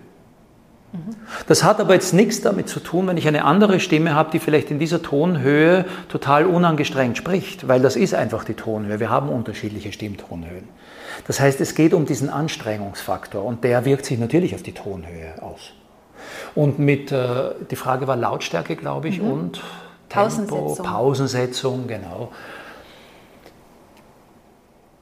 Das 1.47 1.63
hat 1.63 1.79
aber 1.79 1.95
jetzt 1.95 2.13
nichts 2.13 2.41
damit 2.41 2.69
zu 2.69 2.79
tun, 2.79 3.07
wenn 3.07 3.17
ich 3.17 3.27
eine 3.27 3.45
andere 3.45 3.79
Stimme 3.79 4.13
habe, 4.13 4.29
die 4.31 4.39
vielleicht 4.39 4.69
in 4.69 4.77
dieser 4.77 5.01
Tonhöhe 5.01 5.85
total 6.07 6.45
unangestrengt 6.45 7.17
spricht, 7.17 7.67
weil 7.67 7.81
das 7.81 7.95
ist 7.95 8.13
einfach 8.13 8.43
die 8.43 8.53
Tonhöhe. 8.53 8.99
Wir 8.99 9.09
haben 9.09 9.29
unterschiedliche 9.29 9.91
Stimmtonhöhen. 9.91 10.67
Das 11.25 11.39
heißt, 11.39 11.61
es 11.61 11.73
geht 11.73 11.93
um 11.93 12.05
diesen 12.05 12.29
Anstrengungsfaktor 12.29 13.43
und 13.43 13.63
der 13.63 13.85
wirkt 13.85 14.05
sich 14.05 14.19
natürlich 14.19 14.53
auf 14.53 14.61
die 14.61 14.73
Tonhöhe 14.73 15.41
aus. 15.41 15.73
Und 16.55 16.79
mit, 16.79 17.11
äh, 17.11 17.51
die 17.69 17.75
Frage 17.75 18.07
war 18.07 18.15
Lautstärke, 18.15 18.75
glaube 18.75 19.09
ich, 19.09 19.21
mhm. 19.21 19.31
und 19.31 19.61
Tempo, 20.09 20.19
Pausensetzung. 20.45 20.85
Pausensetzung, 20.85 21.87
genau. 21.87 22.31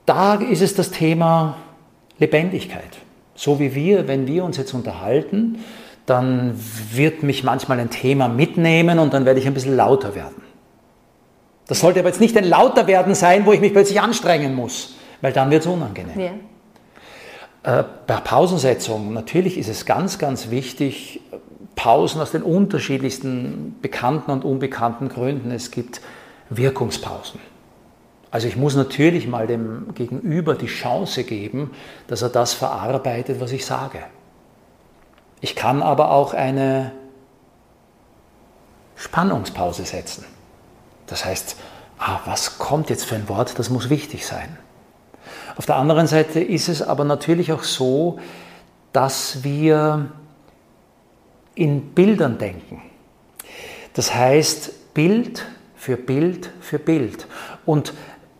Da 0.05 0.36
ist 0.36 0.62
es 0.62 0.74
das 0.74 0.91
Thema 0.91 1.57
Lebendigkeit. 2.17 2.98
So 3.36 3.60
wie 3.60 3.75
wir, 3.75 4.07
wenn 4.07 4.27
wir 4.27 4.43
uns 4.43 4.57
jetzt 4.57 4.74
unterhalten, 4.74 5.63
dann 6.05 6.53
wird 6.93 7.24
mich 7.24 7.43
manchmal 7.43 7.79
ein 7.79 7.89
Thema 7.89 8.27
mitnehmen 8.27 9.00
und 9.00 9.13
dann 9.13 9.25
werde 9.25 9.39
ich 9.39 9.48
ein 9.48 9.53
bisschen 9.53 9.75
lauter 9.75 10.15
werden. 10.15 10.41
Das 11.67 11.79
sollte 11.79 12.00
aber 12.00 12.10
jetzt 12.10 12.20
nicht 12.20 12.36
ein 12.38 12.43
lauter 12.43 12.88
werden 12.88 13.15
sein, 13.15 13.46
wo 13.46 13.53
ich 13.53 13.62
mich 13.62 13.72
plötzlich 13.72 14.01
anstrengen 14.01 14.55
muss, 14.55 14.96
weil 15.22 15.31
dann 15.31 15.51
wird 15.51 15.62
es 15.62 15.67
unangenehm. 15.67 16.20
Ja. 16.20 17.79
Äh, 17.79 17.84
bei 18.08 18.15
Pausensetzung, 18.15 19.13
natürlich 19.13 19.58
ist 19.58 19.70
es 19.70 19.86
ganz, 19.86 20.17
ganz 20.17 20.50
wichtig, 20.50 21.22
Pausen 21.75 22.22
aus 22.22 22.31
den 22.31 22.43
unterschiedlichsten 22.43 23.77
bekannten 23.81 24.31
und 24.31 24.43
unbekannten 24.43 25.10
Gründen. 25.10 25.51
Es 25.51 25.72
gibt 25.72 26.01
Wirkungspausen. 26.50 27.39
Also 28.31 28.48
ich 28.48 28.55
muss 28.55 28.75
natürlich 28.75 29.27
mal 29.27 29.48
dem 29.48 29.93
Gegenüber 29.93 30.55
die 30.55 30.67
Chance 30.67 31.24
geben, 31.24 31.72
dass 32.08 32.22
er 32.22 32.29
das 32.29 32.53
verarbeitet, 32.53 33.39
was 33.39 33.51
ich 33.51 33.65
sage. 33.65 34.00
Ich 35.41 35.55
kann 35.55 35.81
aber 35.81 36.12
auch 36.12 36.33
eine 36.33 36.91
Spannungspause 38.95 39.83
setzen. 39.86 40.24
Das 41.07 41.25
heißt, 41.25 41.55
ah, 41.98 42.19
was 42.25 42.60
kommt 42.60 42.89
jetzt 42.89 43.05
für 43.05 43.15
ein 43.15 43.27
Wort, 43.27 43.57
das 43.57 43.69
muss 43.69 43.89
wichtig 43.89 44.25
sein. 44.25 44.57
Auf 45.57 45.65
der 45.65 45.75
anderen 45.75 46.07
Seite 46.07 46.39
ist 46.39 46.69
es 46.69 46.81
aber 46.81 47.03
natürlich 47.03 47.51
auch 47.51 47.63
so, 47.63 48.19
dass 48.93 49.43
wir 49.43 50.12
in 51.55 51.93
Bildern 51.93 52.38
denken. 52.38 52.81
Das 53.93 54.13
heißt, 54.13 54.93
Bild 54.93 55.45
für 55.75 55.98
Bild 55.98 56.51
für 56.62 56.79
Bild. 56.79 57.27
Und 57.65 57.93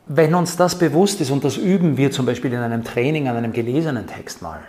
wenn 0.06 0.36
uns 0.36 0.56
das 0.58 0.78
bewusst 0.78 1.20
ist, 1.22 1.32
und 1.32 1.44
das 1.44 1.58
üben 1.58 1.98
wir 1.98 2.12
zum 2.12 2.26
Beispiel 2.26 2.54
in 2.54 2.60
einem 2.60 2.84
Training 2.84 3.28
an 3.28 3.38
einem 3.38 3.54
gelesenen 3.54 4.08
Text 4.08 4.42
mal, 4.42 4.62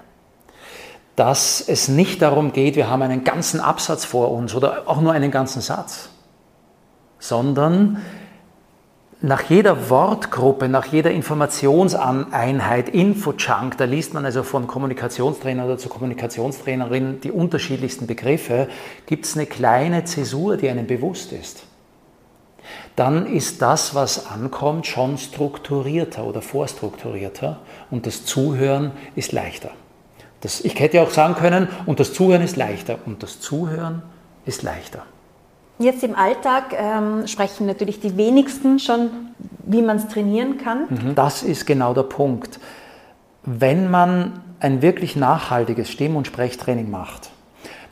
dass 1.17 1.61
es 1.61 1.89
nicht 1.89 2.23
darum 2.23 2.53
geht, 2.53 2.77
wir 2.77 2.89
haben 2.89 3.03
einen 3.03 3.25
ganzen 3.25 3.61
Absatz 3.61 4.05
vor 4.05 4.31
uns 4.33 4.55
oder 4.55 4.85
auch 4.87 5.01
nur 5.01 5.13
einen 5.13 5.31
ganzen 5.31 5.61
Satz, 5.61 6.09
sondern 7.19 8.03
nach 9.25 9.43
jeder 9.43 9.89
Wortgruppe, 9.89 10.69
nach 10.69 10.87
jeder 10.87 11.13
Informationseinheit, 11.13 12.89
Infojunk, 12.89 13.77
da 13.77 13.85
liest 13.85 14.15
man 14.15 14.25
also 14.25 14.43
von 14.43 14.67
Kommunikationstrainer 14.67 15.65
oder 15.65 15.79
zu 15.79 15.89
Kommunikationstrainerin 15.89 17.21
die 17.21 17.31
unterschiedlichsten 17.31 18.09
Begriffe, 18.09 18.69
gibt 19.07 19.27
es 19.27 19.37
eine 19.37 19.47
kleine 19.47 20.05
Zäsur, 20.05 20.57
die 20.57 20.69
einem 20.69 20.89
bewusst 20.89 21.31
ist. 21.33 21.63
Dann 22.97 23.27
ist 23.27 23.63
das, 23.63 23.95
was 23.95 24.27
ankommt, 24.27 24.87
schon 24.87 25.19
strukturierter 25.19 26.25
oder 26.25 26.43
vorstrukturierter 26.43 27.61
und 27.93 28.07
das 28.07 28.25
Zuhören 28.25 28.91
ist 29.15 29.31
leichter. 29.31 29.71
Das, 30.43 30.61
ich 30.61 30.79
hätte 30.79 31.01
auch 31.03 31.11
sagen 31.11 31.35
können, 31.35 31.69
und 31.87 32.01
das 32.01 32.13
Zuhören 32.13 32.43
ist 32.43 32.57
leichter 32.57 32.99
und 33.07 33.23
das 33.23 33.41
Zuhören 33.41 34.03
ist 34.45 34.63
leichter. 34.63 35.05
Jetzt 35.79 36.03
im 36.05 36.15
Alltag 36.15 36.75
ähm, 36.77 37.27
sprechen 37.27 37.67
natürlich 37.67 38.01
die 38.01 38.17
wenigsten 38.17 38.79
schon, 38.79 39.11
wie 39.65 39.83
man 39.83 39.97
es 39.97 40.09
trainieren 40.09 40.59
kann. 40.59 40.87
Mhm. 40.91 41.15
Das 41.15 41.43
ist 41.43 41.67
genau 41.67 41.95
der 41.95 42.03
Punkt. 42.03 42.61
Wenn 43.45 43.91
man 43.91 44.41
ein 44.61 44.83
wirklich 44.83 45.17
nachhaltiges 45.17 45.91
Stimm- 45.91 46.17
und 46.17 46.27
Sprechtraining 46.27 46.91
macht, 46.91 47.31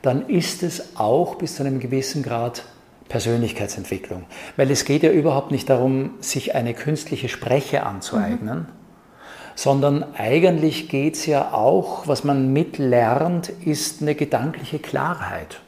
dann 0.02 0.28
ist 0.28 0.62
es 0.62 0.96
auch 0.96 1.36
bis 1.36 1.56
zu 1.56 1.64
einem 1.64 1.80
gewissen 1.80 2.22
Grad 2.22 2.64
Persönlichkeitsentwicklung. 3.08 4.24
Weil 4.56 4.70
es 4.70 4.84
geht 4.84 5.02
ja 5.02 5.10
überhaupt 5.10 5.50
nicht 5.50 5.68
darum, 5.68 6.12
sich 6.20 6.54
eine 6.54 6.74
künstliche 6.74 7.28
Spreche 7.28 7.84
anzueignen, 7.84 8.58
mhm. 8.58 8.79
Sondern 9.60 10.14
eigentlich 10.14 10.88
geht 10.88 11.16
es 11.16 11.26
ja 11.26 11.52
auch, 11.52 12.08
was 12.08 12.24
man 12.24 12.50
mitlernt, 12.50 13.50
ist 13.50 14.00
eine 14.00 14.14
gedankliche 14.14 14.78
Klarheit. 14.78 15.60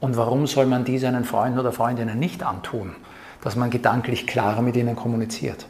Und 0.00 0.18
warum 0.18 0.46
soll 0.46 0.66
man 0.66 0.84
die 0.84 0.98
seinen 0.98 1.24
Freunden 1.24 1.58
oder 1.58 1.72
Freundinnen 1.72 2.18
nicht 2.18 2.42
antun, 2.42 2.94
dass 3.42 3.56
man 3.56 3.70
gedanklich 3.70 4.26
klarer 4.26 4.60
mit 4.60 4.76
ihnen 4.76 4.96
kommuniziert? 4.96 5.64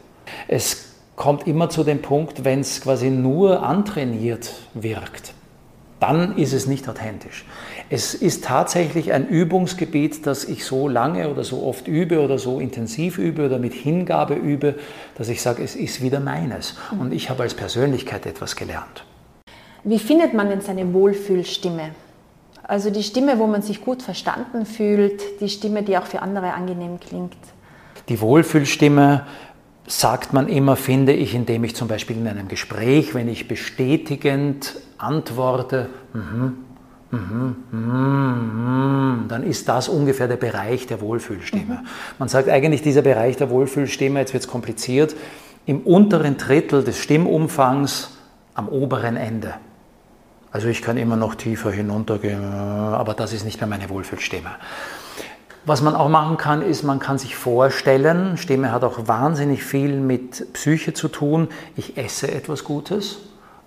Es 0.49 0.95
kommt 1.15 1.47
immer 1.47 1.69
zu 1.69 1.85
dem 1.85 2.01
Punkt, 2.01 2.43
wenn 2.43 2.59
es 2.59 2.81
quasi 2.81 3.09
nur 3.09 3.63
antrainiert 3.63 4.55
wirkt, 4.73 5.33
dann 5.99 6.37
ist 6.37 6.53
es 6.53 6.67
nicht 6.67 6.87
authentisch. 6.87 7.45
Es 7.89 8.13
ist 8.13 8.45
tatsächlich 8.45 9.11
ein 9.11 9.27
Übungsgebiet, 9.27 10.25
das 10.25 10.45
ich 10.45 10.63
so 10.63 10.87
lange 10.87 11.29
oder 11.29 11.43
so 11.43 11.63
oft 11.63 11.87
übe 11.87 12.21
oder 12.21 12.37
so 12.37 12.59
intensiv 12.59 13.17
übe 13.17 13.45
oder 13.45 13.59
mit 13.59 13.73
Hingabe 13.73 14.35
übe, 14.35 14.75
dass 15.17 15.29
ich 15.29 15.41
sage, 15.41 15.63
es 15.63 15.75
ist 15.75 16.01
wieder 16.01 16.19
meines. 16.19 16.77
Und 16.97 17.13
ich 17.13 17.29
habe 17.29 17.43
als 17.43 17.53
Persönlichkeit 17.53 18.25
etwas 18.25 18.55
gelernt. 18.55 19.03
Wie 19.83 19.99
findet 19.99 20.33
man 20.33 20.49
denn 20.49 20.61
seine 20.61 20.93
Wohlfühlstimme? 20.93 21.91
Also 22.63 22.91
die 22.91 23.03
Stimme, 23.03 23.39
wo 23.39 23.47
man 23.47 23.61
sich 23.61 23.81
gut 23.81 24.03
verstanden 24.03 24.65
fühlt, 24.65 25.41
die 25.41 25.49
Stimme, 25.49 25.83
die 25.83 25.97
auch 25.97 26.05
für 26.05 26.21
andere 26.21 26.53
angenehm 26.53 26.99
klingt. 26.99 27.35
Die 28.09 28.21
Wohlfühlstimme 28.21 29.25
sagt 29.89 30.33
man 30.33 30.47
immer, 30.47 30.75
finde 30.75 31.13
ich, 31.13 31.33
indem 31.33 31.63
ich 31.63 31.75
zum 31.75 31.87
Beispiel 31.87 32.15
in 32.15 32.27
einem 32.27 32.47
Gespräch, 32.47 33.15
wenn 33.15 33.27
ich 33.27 33.47
bestätigend 33.47 34.75
antworte, 34.97 35.89
mm 36.13 36.69
mm 37.11 37.55
mm 37.71 39.27
dann 39.27 39.43
ist 39.43 39.67
das 39.67 39.89
ungefähr 39.89 40.27
der 40.27 40.37
Bereich 40.37 40.85
der 40.85 41.01
Wohlfühlstimme. 41.01 41.79
Mhm. 41.81 41.87
Man 42.19 42.29
sagt 42.29 42.49
eigentlich, 42.49 42.83
dieser 42.83 43.01
Bereich 43.01 43.37
der 43.37 43.49
Wohlfühlstimme, 43.49 44.19
jetzt 44.19 44.33
wird 44.33 44.43
es 44.43 44.49
kompliziert, 44.49 45.15
im 45.65 45.81
unteren 45.81 46.37
Drittel 46.37 46.83
des 46.83 46.99
Stimmumfangs 46.99 48.17
am 48.53 48.67
oberen 48.69 49.17
Ende. 49.17 49.55
Also 50.51 50.67
ich 50.67 50.81
kann 50.81 50.97
immer 50.97 51.15
noch 51.15 51.35
tiefer 51.35 51.71
hinuntergehen, 51.71 52.43
aber 52.43 53.13
das 53.13 53.33
ist 53.33 53.45
nicht 53.45 53.59
mehr 53.59 53.67
meine 53.67 53.89
Wohlfühlstimme. 53.89 54.49
Was 55.65 55.81
man 55.81 55.95
auch 55.95 56.09
machen 56.09 56.37
kann, 56.37 56.61
ist, 56.61 56.83
man 56.83 56.99
kann 56.99 57.17
sich 57.17 57.35
vorstellen, 57.35 58.37
Stimme 58.37 58.71
hat 58.71 58.83
auch 58.83 59.07
wahnsinnig 59.07 59.63
viel 59.63 59.99
mit 59.99 60.53
Psyche 60.53 60.93
zu 60.93 61.09
tun, 61.09 61.49
ich 61.75 61.97
esse 61.97 62.31
etwas 62.31 62.63
Gutes 62.63 63.17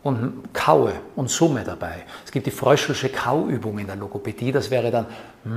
und 0.02 0.52
kaue 0.52 0.94
und 1.14 1.30
summe 1.30 1.64
dabei. 1.64 2.04
Es 2.25 2.32
gibt 2.32 2.46
die 2.46 2.50
Fröschelsche 2.50 3.08
Kauübung 3.08 3.78
in 3.78 3.87
der 3.87 3.96
Logopädie, 3.96 4.52
das 4.52 4.70
wäre 4.70 4.90
dann 4.90 5.06
mm, 5.44 5.50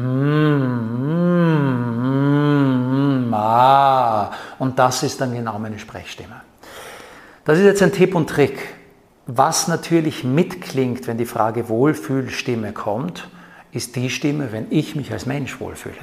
mm, 3.30 3.34
ah, 3.34 4.32
und 4.60 4.78
das 4.78 5.04
ist 5.04 5.20
dann 5.22 5.34
genau 5.34 5.58
meine 5.58 5.80
Sprechstimme. 5.80 6.42
Das 7.46 7.58
ist 7.58 7.66
jetzt 7.66 7.82
ein 7.82 7.92
Tipp 7.92 8.14
und 8.14 8.30
Trick. 8.30 8.60
Was 9.28 9.68
natürlich 9.68 10.24
mitklingt, 10.24 11.08
wenn 11.08 11.18
die 11.18 11.26
Frage 11.26 11.70
Wohlfühlstimme 11.70 12.74
kommt, 12.74 13.28
ist 13.72 13.96
die 13.96 14.10
Stimme, 14.10 14.52
wenn 14.52 14.68
ich 14.70 14.96
mich 14.96 15.12
als 15.12 15.26
Mensch 15.26 15.60
wohlfühle. 15.60 15.96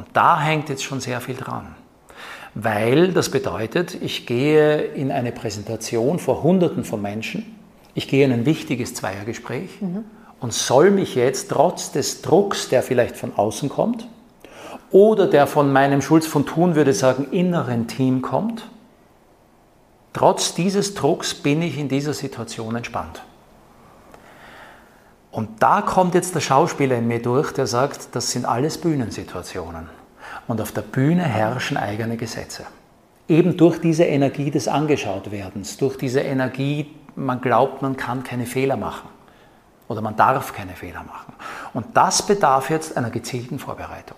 Und 0.00 0.08
da 0.14 0.40
hängt 0.40 0.68
jetzt 0.68 0.82
schon 0.82 1.00
sehr 1.00 1.20
viel 1.20 1.36
dran. 1.36 1.74
Weil 2.54 3.12
das 3.12 3.30
bedeutet, 3.30 3.94
ich 4.00 4.26
gehe 4.26 4.80
in 4.82 5.12
eine 5.12 5.30
Präsentation 5.30 6.18
vor 6.18 6.42
Hunderten 6.42 6.84
von 6.84 7.00
Menschen, 7.00 7.56
ich 7.94 8.08
gehe 8.08 8.24
in 8.24 8.32
ein 8.32 8.46
wichtiges 8.46 8.94
Zweiergespräch 8.94 9.80
mhm. 9.80 10.04
und 10.40 10.52
soll 10.52 10.90
mich 10.90 11.14
jetzt 11.14 11.50
trotz 11.50 11.92
des 11.92 12.22
Drucks, 12.22 12.68
der 12.68 12.82
vielleicht 12.82 13.16
von 13.16 13.32
außen 13.36 13.68
kommt, 13.68 14.08
oder 14.90 15.26
der 15.26 15.46
von 15.46 15.72
meinem 15.72 16.02
Schulz 16.02 16.26
von 16.26 16.46
Thun 16.46 16.74
würde 16.74 16.92
sagen 16.92 17.28
inneren 17.30 17.86
Team 17.86 18.22
kommt, 18.22 18.64
Trotz 20.12 20.54
dieses 20.54 20.94
Drucks 20.94 21.34
bin 21.34 21.62
ich 21.62 21.78
in 21.78 21.88
dieser 21.88 22.14
Situation 22.14 22.74
entspannt. 22.74 23.22
Und 25.30 25.62
da 25.62 25.82
kommt 25.82 26.14
jetzt 26.14 26.34
der 26.34 26.40
Schauspieler 26.40 26.96
in 26.96 27.06
mir 27.06 27.22
durch, 27.22 27.52
der 27.52 27.66
sagt, 27.66 28.14
das 28.16 28.32
sind 28.32 28.44
alles 28.44 28.78
Bühnensituationen. 28.78 29.88
Und 30.48 30.60
auf 30.60 30.72
der 30.72 30.82
Bühne 30.82 31.22
herrschen 31.22 31.76
eigene 31.76 32.16
Gesetze. 32.16 32.64
Eben 33.28 33.56
durch 33.56 33.80
diese 33.80 34.04
Energie 34.04 34.50
des 34.50 34.66
Angeschautwerdens, 34.66 35.76
durch 35.76 35.96
diese 35.96 36.20
Energie, 36.20 36.94
man 37.14 37.40
glaubt, 37.40 37.82
man 37.82 37.96
kann 37.96 38.24
keine 38.24 38.46
Fehler 38.46 38.76
machen 38.76 39.08
oder 39.86 40.00
man 40.00 40.16
darf 40.16 40.52
keine 40.52 40.72
Fehler 40.72 41.04
machen. 41.04 41.34
Und 41.74 41.96
das 41.96 42.26
bedarf 42.26 42.70
jetzt 42.70 42.96
einer 42.96 43.10
gezielten 43.10 43.58
Vorbereitung. 43.58 44.16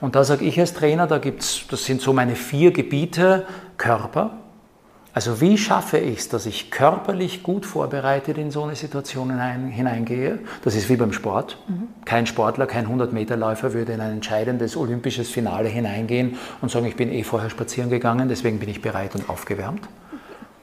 Und 0.00 0.14
da 0.16 0.24
sage 0.24 0.44
ich 0.44 0.58
als 0.58 0.74
Trainer, 0.74 1.06
da 1.06 1.18
gibt's, 1.18 1.64
das 1.68 1.84
sind 1.84 2.00
so 2.00 2.12
meine 2.12 2.34
vier 2.34 2.72
Gebiete, 2.72 3.46
Körper, 3.76 4.30
also 5.20 5.42
wie 5.42 5.58
schaffe 5.58 5.98
ich 5.98 6.20
es, 6.20 6.28
dass 6.30 6.46
ich 6.46 6.70
körperlich 6.70 7.42
gut 7.42 7.66
vorbereitet 7.66 8.38
in 8.38 8.50
so 8.50 8.62
eine 8.62 8.74
Situation 8.74 9.38
hineingehe? 9.70 10.38
Das 10.64 10.74
ist 10.74 10.88
wie 10.88 10.96
beim 10.96 11.12
Sport. 11.12 11.58
Mhm. 11.68 11.88
Kein 12.06 12.26
Sportler, 12.26 12.66
kein 12.66 12.86
100-Meter-Läufer 12.86 13.74
würde 13.74 13.92
in 13.92 14.00
ein 14.00 14.12
entscheidendes 14.12 14.78
olympisches 14.78 15.28
Finale 15.28 15.68
hineingehen 15.68 16.38
und 16.62 16.70
sagen, 16.70 16.86
ich 16.86 16.96
bin 16.96 17.12
eh 17.12 17.22
vorher 17.22 17.50
spazieren 17.50 17.90
gegangen, 17.90 18.30
deswegen 18.30 18.60
bin 18.60 18.70
ich 18.70 18.80
bereit 18.80 19.14
und 19.14 19.28
aufgewärmt. 19.28 19.82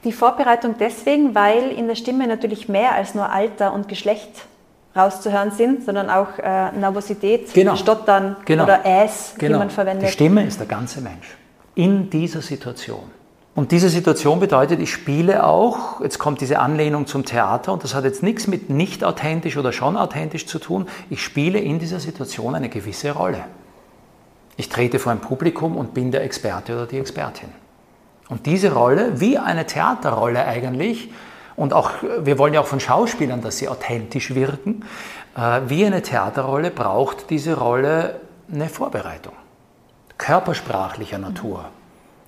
Die 0.03 0.11
Vorbereitung 0.11 0.73
deswegen, 0.79 1.35
weil 1.35 1.69
in 1.69 1.87
der 1.87 1.93
Stimme 1.95 2.25
natürlich 2.25 2.67
mehr 2.67 2.95
als 2.95 3.13
nur 3.13 3.29
Alter 3.29 3.73
und 3.73 3.87
Geschlecht 3.87 4.47
rauszuhören 4.95 5.51
sind, 5.51 5.85
sondern 5.85 6.09
auch 6.09 6.39
äh, 6.39 6.71
Nervosität, 6.71 7.53
genau. 7.53 7.75
Stottern 7.75 8.37
genau. 8.45 8.63
oder 8.63 8.83
Äs, 8.83 9.35
genau. 9.37 9.53
die 9.53 9.59
man 9.59 9.69
verwendet. 9.69 10.07
Die 10.07 10.13
Stimme 10.13 10.43
ist 10.47 10.59
der 10.59 10.65
ganze 10.65 11.01
Mensch 11.01 11.37
in 11.75 12.09
dieser 12.09 12.41
Situation. 12.41 13.16
Und 13.57 13.71
diese 13.71 13.89
Situation 13.89 14.39
bedeutet, 14.39 14.79
ich 14.79 14.93
spiele 14.93 15.43
auch, 15.43 15.99
jetzt 16.01 16.19
kommt 16.19 16.41
diese 16.41 16.59
Anlehnung 16.59 17.07
zum 17.07 17.25
Theater 17.25 17.73
und 17.73 17.83
das 17.83 17.95
hat 17.95 18.03
jetzt 18.03 18.21
nichts 18.21 18.45
mit 18.45 18.69
nicht 18.69 19.03
authentisch 19.03 19.57
oder 19.57 19.71
schon 19.71 19.97
authentisch 19.97 20.45
zu 20.45 20.59
tun, 20.59 20.87
ich 21.09 21.23
spiele 21.23 21.57
in 21.57 21.79
dieser 21.79 21.99
Situation 21.99 22.53
eine 22.53 22.69
gewisse 22.69 23.09
Rolle. 23.09 23.45
Ich 24.57 24.69
trete 24.69 24.99
vor 24.99 25.11
ein 25.11 25.21
Publikum 25.21 25.75
und 25.75 25.95
bin 25.95 26.11
der 26.11 26.23
Experte 26.23 26.75
oder 26.75 26.85
die 26.85 26.99
Expertin. 26.99 27.49
Und 28.29 28.45
diese 28.45 28.73
Rolle, 28.73 29.19
wie 29.19 29.39
eine 29.39 29.65
Theaterrolle 29.65 30.45
eigentlich, 30.45 31.09
und 31.55 31.73
auch, 31.73 31.89
wir 32.19 32.37
wollen 32.37 32.53
ja 32.53 32.61
auch 32.61 32.67
von 32.67 32.79
Schauspielern, 32.79 33.41
dass 33.41 33.57
sie 33.57 33.69
authentisch 33.69 34.35
wirken, 34.35 34.85
äh, 35.35 35.61
wie 35.65 35.83
eine 35.83 36.03
Theaterrolle 36.03 36.69
braucht 36.69 37.31
diese 37.31 37.57
Rolle 37.57 38.21
eine 38.53 38.69
Vorbereitung. 38.69 39.33
Körpersprachlicher 40.19 41.17
Natur. 41.17 41.71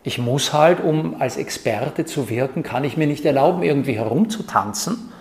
Ich 0.04 0.18
muss 0.18 0.54
halt, 0.54 0.82
um 0.82 1.20
als 1.20 1.38
Experte 1.38 2.06
zu 2.06 2.30
wirken, 2.30 2.64
kann 2.64 2.84
ich 2.84 2.96
mir 2.96 3.08
nicht 3.08 3.26
erlauben, 3.26 3.64
irgendwie 3.64 3.94
herumzutanzen, 3.94 5.12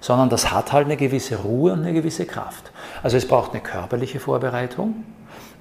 sondern 0.00 0.28
das 0.28 0.52
hat 0.52 0.72
halt 0.72 0.86
eine 0.86 0.96
gewisse 0.96 1.36
Ruhe 1.36 1.72
und 1.72 1.80
eine 1.80 1.92
gewisse 1.92 2.26
Kraft. 2.26 2.72
Also 3.02 3.16
es 3.16 3.28
braucht 3.28 3.52
eine 3.52 3.62
körperliche 3.62 4.18
Vorbereitung, 4.18 5.04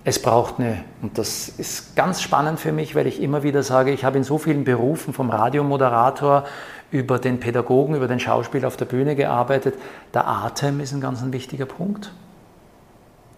es 0.03 0.21
braucht 0.21 0.59
eine, 0.59 0.83
und 1.01 1.17
das 1.17 1.47
ist 1.49 1.95
ganz 1.95 2.21
spannend 2.21 2.59
für 2.59 2.71
mich, 2.71 2.95
weil 2.95 3.07
ich 3.07 3.21
immer 3.21 3.43
wieder 3.43 3.63
sage, 3.63 3.91
ich 3.91 4.03
habe 4.03 4.17
in 4.17 4.23
so 4.23 4.37
vielen 4.37 4.63
Berufen 4.63 5.13
vom 5.13 5.29
Radiomoderator 5.29 6.45
über 6.91 7.17
den 7.17 7.39
Pädagogen, 7.39 7.95
über 7.95 8.07
den 8.07 8.19
Schauspieler 8.19 8.67
auf 8.67 8.77
der 8.77 8.85
Bühne 8.85 9.15
gearbeitet. 9.15 9.75
Der 10.13 10.27
Atem 10.27 10.79
ist 10.79 10.93
ein 10.93 11.01
ganz 11.01 11.21
ein 11.21 11.33
wichtiger 11.33 11.65
Punkt. 11.65 12.11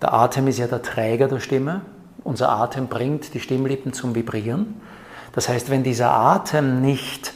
Der 0.02 0.14
Atem 0.14 0.48
ist 0.48 0.60
ja 0.60 0.68
der 0.68 0.82
Träger 0.82 1.28
der 1.28 1.40
Stimme. 1.40 1.82
Unser 2.24 2.50
Atem 2.50 2.88
bringt 2.88 3.34
die 3.34 3.40
Stimmlippen 3.40 3.94
zum 3.94 4.14
Vibrieren. 4.14 4.80
Das 5.38 5.50
heißt, 5.50 5.70
wenn 5.70 5.84
dieser 5.84 6.10
Atem 6.13 6.82
nicht 6.82 7.32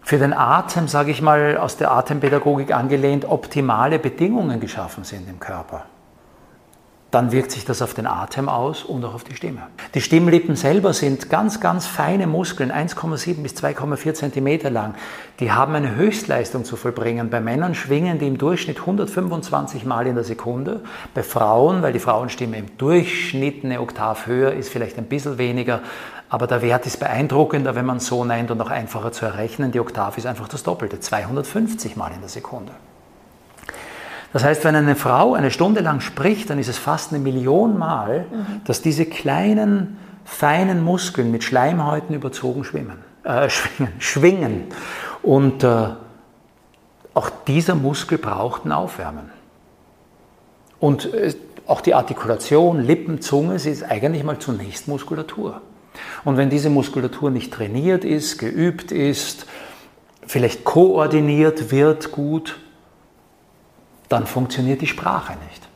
für 0.00 0.16
den 0.16 0.32
Atem, 0.32 0.88
sage 0.88 1.10
ich 1.10 1.20
mal, 1.20 1.58
aus 1.58 1.76
der 1.76 1.90
Atempädagogik 1.90 2.74
angelehnt, 2.74 3.26
optimale 3.26 3.98
Bedingungen 3.98 4.58
geschaffen 4.58 5.04
sind 5.04 5.28
im 5.28 5.38
Körper, 5.38 5.84
dann 7.14 7.30
wirkt 7.30 7.52
sich 7.52 7.64
das 7.64 7.80
auf 7.80 7.94
den 7.94 8.06
Atem 8.06 8.48
aus 8.48 8.82
und 8.82 9.04
auch 9.04 9.14
auf 9.14 9.22
die 9.22 9.36
Stimme. 9.36 9.62
Die 9.94 10.00
Stimmlippen 10.00 10.56
selber 10.56 10.92
sind 10.92 11.30
ganz, 11.30 11.60
ganz 11.60 11.86
feine 11.86 12.26
Muskeln, 12.26 12.72
1,7 12.72 13.42
bis 13.42 13.54
2,4 13.54 14.14
Zentimeter 14.14 14.68
lang. 14.68 14.94
Die 15.38 15.52
haben 15.52 15.74
eine 15.76 15.94
Höchstleistung 15.94 16.64
zu 16.64 16.74
vollbringen. 16.74 17.30
Bei 17.30 17.40
Männern 17.40 17.76
schwingen 17.76 18.18
die 18.18 18.26
im 18.26 18.36
Durchschnitt 18.36 18.80
125 18.80 19.84
Mal 19.84 20.08
in 20.08 20.16
der 20.16 20.24
Sekunde. 20.24 20.80
Bei 21.14 21.22
Frauen, 21.22 21.82
weil 21.82 21.92
die 21.92 22.00
Frauenstimme 22.00 22.58
im 22.58 22.76
Durchschnitt 22.78 23.64
eine 23.64 23.80
Oktav 23.80 24.26
höher 24.26 24.52
ist, 24.52 24.70
vielleicht 24.70 24.98
ein 24.98 25.06
bisschen 25.06 25.38
weniger. 25.38 25.82
Aber 26.28 26.48
der 26.48 26.62
Wert 26.62 26.84
ist 26.84 26.98
beeindruckender, 26.98 27.76
wenn 27.76 27.86
man 27.86 28.00
so 28.00 28.24
nennt 28.24 28.50
und 28.50 28.60
auch 28.60 28.70
einfacher 28.70 29.12
zu 29.12 29.24
errechnen. 29.24 29.70
Die 29.70 29.78
Oktav 29.78 30.18
ist 30.18 30.26
einfach 30.26 30.48
das 30.48 30.64
Doppelte, 30.64 30.98
250 30.98 31.94
Mal 31.94 32.10
in 32.12 32.20
der 32.20 32.28
Sekunde. 32.28 32.72
Das 34.34 34.42
heißt, 34.42 34.64
wenn 34.64 34.74
eine 34.74 34.96
Frau 34.96 35.34
eine 35.34 35.52
Stunde 35.52 35.80
lang 35.80 36.00
spricht, 36.00 36.50
dann 36.50 36.58
ist 36.58 36.66
es 36.66 36.76
fast 36.76 37.12
eine 37.12 37.22
Million 37.22 37.78
Mal, 37.78 38.26
mhm. 38.32 38.62
dass 38.64 38.82
diese 38.82 39.06
kleinen, 39.06 39.96
feinen 40.24 40.82
Muskeln 40.82 41.30
mit 41.30 41.44
Schleimhäuten 41.44 42.16
überzogen 42.16 42.64
schwimmen, 42.64 42.98
äh, 43.22 43.48
schwingen, 43.48 43.92
schwingen. 44.00 44.64
Und 45.22 45.62
äh, 45.62 45.86
auch 47.14 47.30
dieser 47.46 47.76
Muskel 47.76 48.18
braucht 48.18 48.64
ein 48.64 48.72
Aufwärmen. 48.72 49.30
Und 50.80 51.14
äh, 51.14 51.32
auch 51.68 51.80
die 51.80 51.94
Artikulation, 51.94 52.80
Lippen, 52.80 53.20
Zunge, 53.20 53.60
sie 53.60 53.70
ist 53.70 53.84
eigentlich 53.84 54.24
mal 54.24 54.40
zunächst 54.40 54.88
Muskulatur. 54.88 55.60
Und 56.24 56.38
wenn 56.38 56.50
diese 56.50 56.70
Muskulatur 56.70 57.30
nicht 57.30 57.52
trainiert 57.52 58.04
ist, 58.04 58.38
geübt 58.38 58.90
ist, 58.90 59.46
vielleicht 60.26 60.64
koordiniert 60.64 61.70
wird 61.70 62.10
gut, 62.10 62.58
dann 64.14 64.26
funktioniert 64.26 64.80
die 64.80 64.86
Sprache 64.86 65.32
nicht. 65.50 65.68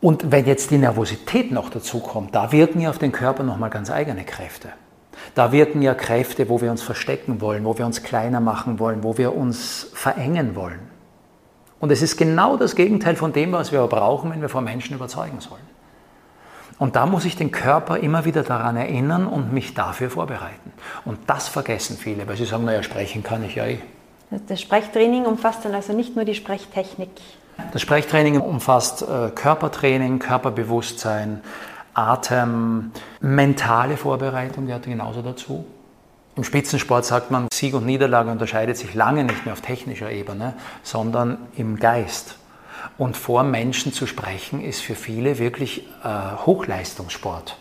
Und 0.00 0.32
wenn 0.32 0.46
jetzt 0.46 0.72
die 0.72 0.78
Nervosität 0.78 1.52
noch 1.52 1.70
dazu 1.70 2.00
kommt, 2.00 2.34
da 2.34 2.50
wirken 2.50 2.80
ja 2.80 2.90
auf 2.90 2.98
den 2.98 3.12
Körper 3.12 3.44
nochmal 3.44 3.70
ganz 3.70 3.88
eigene 3.88 4.24
Kräfte. 4.24 4.70
Da 5.36 5.52
wirken 5.52 5.80
ja 5.80 5.94
Kräfte, 5.94 6.48
wo 6.48 6.60
wir 6.60 6.72
uns 6.72 6.82
verstecken 6.82 7.40
wollen, 7.40 7.64
wo 7.64 7.78
wir 7.78 7.86
uns 7.86 8.02
kleiner 8.02 8.40
machen 8.40 8.80
wollen, 8.80 9.04
wo 9.04 9.16
wir 9.16 9.36
uns 9.36 9.86
verengen 9.94 10.56
wollen. 10.56 10.80
Und 11.78 11.92
es 11.92 12.02
ist 12.02 12.16
genau 12.16 12.56
das 12.56 12.74
Gegenteil 12.74 13.14
von 13.14 13.32
dem, 13.32 13.52
was 13.52 13.70
wir 13.70 13.86
brauchen, 13.86 14.32
wenn 14.32 14.40
wir 14.40 14.48
vor 14.48 14.60
Menschen 14.60 14.96
überzeugen 14.96 15.40
sollen. 15.40 15.62
Und 16.80 16.96
da 16.96 17.06
muss 17.06 17.24
ich 17.24 17.36
den 17.36 17.52
Körper 17.52 17.98
immer 17.98 18.24
wieder 18.24 18.42
daran 18.42 18.76
erinnern 18.76 19.28
und 19.28 19.52
mich 19.52 19.72
dafür 19.74 20.10
vorbereiten. 20.10 20.72
Und 21.04 21.18
das 21.28 21.46
vergessen 21.46 21.96
viele, 21.96 22.26
weil 22.26 22.36
sie 22.36 22.44
sagen, 22.44 22.64
naja, 22.64 22.82
sprechen 22.82 23.22
kann 23.22 23.44
ich 23.44 23.54
ja 23.54 23.66
eh. 23.66 23.78
Das 24.48 24.60
Sprechtraining 24.60 25.26
umfasst 25.26 25.64
dann 25.64 25.74
also 25.74 25.92
nicht 25.92 26.16
nur 26.16 26.24
die 26.24 26.34
Sprechtechnik. 26.34 27.10
Das 27.72 27.82
Sprechtraining 27.82 28.40
umfasst 28.40 29.02
äh, 29.02 29.30
Körpertraining, 29.30 30.18
Körperbewusstsein, 30.18 31.40
Atem, 31.94 32.92
mentale 33.20 33.96
Vorbereitung 33.96 34.66
gehört 34.66 34.84
genauso 34.84 35.22
dazu. 35.22 35.64
Im 36.34 36.44
Spitzensport 36.44 37.04
sagt 37.04 37.30
man, 37.30 37.48
Sieg 37.52 37.74
und 37.74 37.84
Niederlage 37.84 38.30
unterscheidet 38.30 38.78
sich 38.78 38.94
lange 38.94 39.24
nicht 39.24 39.44
mehr 39.44 39.52
auf 39.52 39.60
technischer 39.60 40.10
Ebene, 40.10 40.54
sondern 40.82 41.38
im 41.56 41.78
Geist. 41.78 42.36
Und 42.96 43.16
vor 43.16 43.42
Menschen 43.42 43.92
zu 43.92 44.06
sprechen 44.06 44.62
ist 44.62 44.80
für 44.80 44.94
viele 44.94 45.38
wirklich 45.38 45.86
äh, 46.02 46.36
Hochleistungssport. 46.46 47.58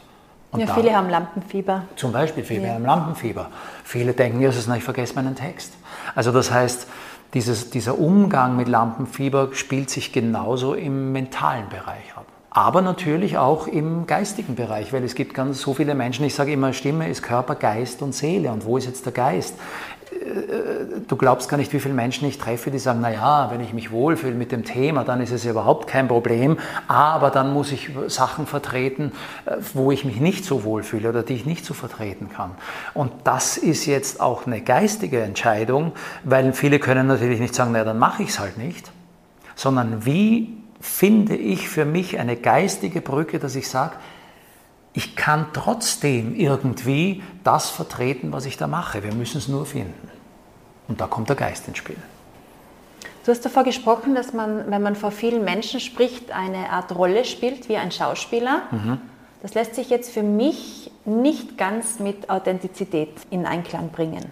Und 0.52 0.62
ja, 0.62 0.74
viele 0.74 0.96
haben 0.96 1.10
Lampenfieber. 1.10 1.84
Zum 1.96 2.12
Beispiel, 2.12 2.44
viele 2.44 2.68
ja. 2.68 2.74
haben 2.74 2.86
Lampenfieber. 2.86 3.50
Viele 3.84 4.14
denken, 4.14 4.42
Jesus, 4.42 4.68
ich 4.68 4.84
vergesse 4.84 5.16
meinen 5.16 5.36
Text. 5.36 5.74
Also 6.14 6.32
das 6.32 6.52
heißt, 6.52 6.88
dieses, 7.34 7.70
dieser 7.70 7.98
Umgang 7.98 8.56
mit 8.56 8.68
Lampenfieber 8.68 9.50
spielt 9.54 9.90
sich 9.90 10.12
genauso 10.12 10.74
im 10.74 11.12
mentalen 11.12 11.70
Bereich 11.70 12.16
ab. 12.16 12.26
Aber 12.54 12.82
natürlich 12.82 13.38
auch 13.38 13.66
im 13.66 14.08
geistigen 14.08 14.56
Bereich, 14.56 14.92
weil 14.92 15.06
es 15.06 15.16
gibt 15.16 15.34
ganz 15.34 15.62
so 15.62 15.74
viele 15.74 15.96
Menschen, 15.96 16.26
ich 16.26 16.36
sage 16.36 16.52
immer, 16.52 16.74
Stimme 16.74 17.08
ist 17.08 17.22
Körper, 17.24 17.56
Geist 17.56 18.02
und 18.02 18.14
Seele. 18.14 18.52
Und 18.52 18.66
wo 18.66 18.76
ist 18.76 18.86
jetzt 18.86 19.06
der 19.06 19.14
Geist? 19.14 19.56
Du 21.08 21.16
glaubst 21.16 21.50
gar 21.50 21.58
nicht, 21.58 21.74
wie 21.74 21.80
viele 21.80 21.94
Menschen 21.94 22.28
ich 22.28 22.38
treffe, 22.38 22.72
die 22.72 22.80
sagen, 22.80 23.02
naja, 23.02 23.50
wenn 23.52 23.62
ich 23.62 23.74
mich 23.74 23.92
wohlfühle 23.92 24.34
mit 24.34 24.52
dem 24.52 24.64
Thema, 24.64 25.04
dann 25.04 25.22
ist 25.22 25.32
es 25.32 25.46
überhaupt 25.46 25.88
kein 25.88 26.08
Problem, 26.08 26.58
aber 26.88 27.30
dann 27.30 27.54
muss 27.54 27.72
ich 27.72 27.90
Sachen 28.08 28.46
vertreten, 28.46 29.12
äh, 29.46 29.58
wo 29.74 29.92
ich 29.92 30.06
mich 30.06 30.20
nicht 30.20 30.46
so 30.46 30.64
wohlfühle 30.64 31.10
oder 31.10 31.24
die 31.24 31.34
ich 31.34 31.46
nicht 31.46 31.66
so 31.66 31.74
vertreten 31.74 32.30
kann. 32.30 32.52
Und 32.94 33.12
das 33.24 33.58
ist 33.58 33.86
jetzt 33.86 34.22
auch 34.22 34.46
eine 34.46 34.62
geistige 34.62 35.22
Entscheidung, 35.22 35.94
weil 36.24 36.54
viele 36.54 36.80
können 36.80 37.08
natürlich 37.08 37.40
nicht 37.40 37.56
sagen, 37.56 37.72
naja, 37.72 37.86
dann 37.86 38.00
mache 38.00 38.24
ich 38.24 38.30
es 38.30 38.40
halt 38.40 38.58
nicht, 38.58 38.92
sondern 39.56 40.06
wie 40.06 40.58
finde 40.80 41.36
ich 41.36 41.70
für 41.70 41.86
mich 41.86 42.20
eine 42.20 42.36
geistige 42.36 43.02
Brücke, 43.02 43.40
dass 43.40 43.56
ich 43.56 43.70
sage, 43.70 43.94
ich 44.94 45.16
kann 45.16 45.48
trotzdem 45.54 46.36
irgendwie 46.36 47.24
das 47.44 47.70
vertreten, 47.70 48.32
was 48.32 48.46
ich 48.46 48.58
da 48.58 48.68
mache. 48.68 49.04
Wir 49.04 49.14
müssen 49.14 49.38
es 49.38 49.48
nur 49.48 49.66
finden. 49.66 50.10
Und 50.88 51.00
da 51.00 51.08
kommt 51.08 51.30
der 51.30 51.38
Geist 51.38 51.68
ins 51.68 51.78
Spiel. 51.78 51.98
Du 53.26 53.32
hast 53.32 53.46
davor 53.46 53.64
gesprochen, 53.64 54.16
dass 54.16 54.34
man, 54.34 54.70
wenn 54.70 54.82
man 54.82 54.96
vor 54.96 55.12
vielen 55.12 55.46
Menschen 55.46 55.80
spricht, 55.80 56.32
eine 56.32 56.72
Art 56.72 56.94
Rolle 56.96 57.24
spielt, 57.24 57.70
wie 57.70 57.78
ein 57.78 57.92
Schauspieler. 57.92 58.64
Mhm. 58.72 58.98
Das 59.42 59.54
lässt 59.54 59.76
sich 59.76 59.90
jetzt 59.90 60.12
für 60.12 60.24
mich 60.24 60.92
nicht 61.06 61.58
ganz 61.58 62.00
mit 62.00 62.30
Authentizität 62.30 63.10
in 63.30 63.46
Einklang 63.46 63.90
bringen. 63.90 64.26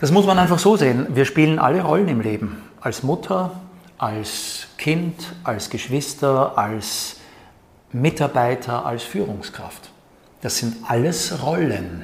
Das 0.00 0.10
muss 0.10 0.26
man 0.26 0.38
einfach 0.38 0.58
so 0.58 0.76
sehen. 0.76 1.06
Wir 1.10 1.24
spielen 1.24 1.58
alle 1.58 1.82
Rollen 1.82 2.08
im 2.08 2.20
Leben. 2.20 2.62
Als 2.80 3.04
Mutter, 3.04 3.52
als 3.98 4.66
Kind, 4.76 5.14
als 5.44 5.70
Geschwister, 5.70 6.58
als 6.58 7.16
Mitarbeiter, 7.92 8.84
als 8.84 9.04
Führungskraft. 9.04 9.91
Das 10.42 10.58
sind 10.58 10.76
alles 10.88 11.42
Rollen, 11.44 12.02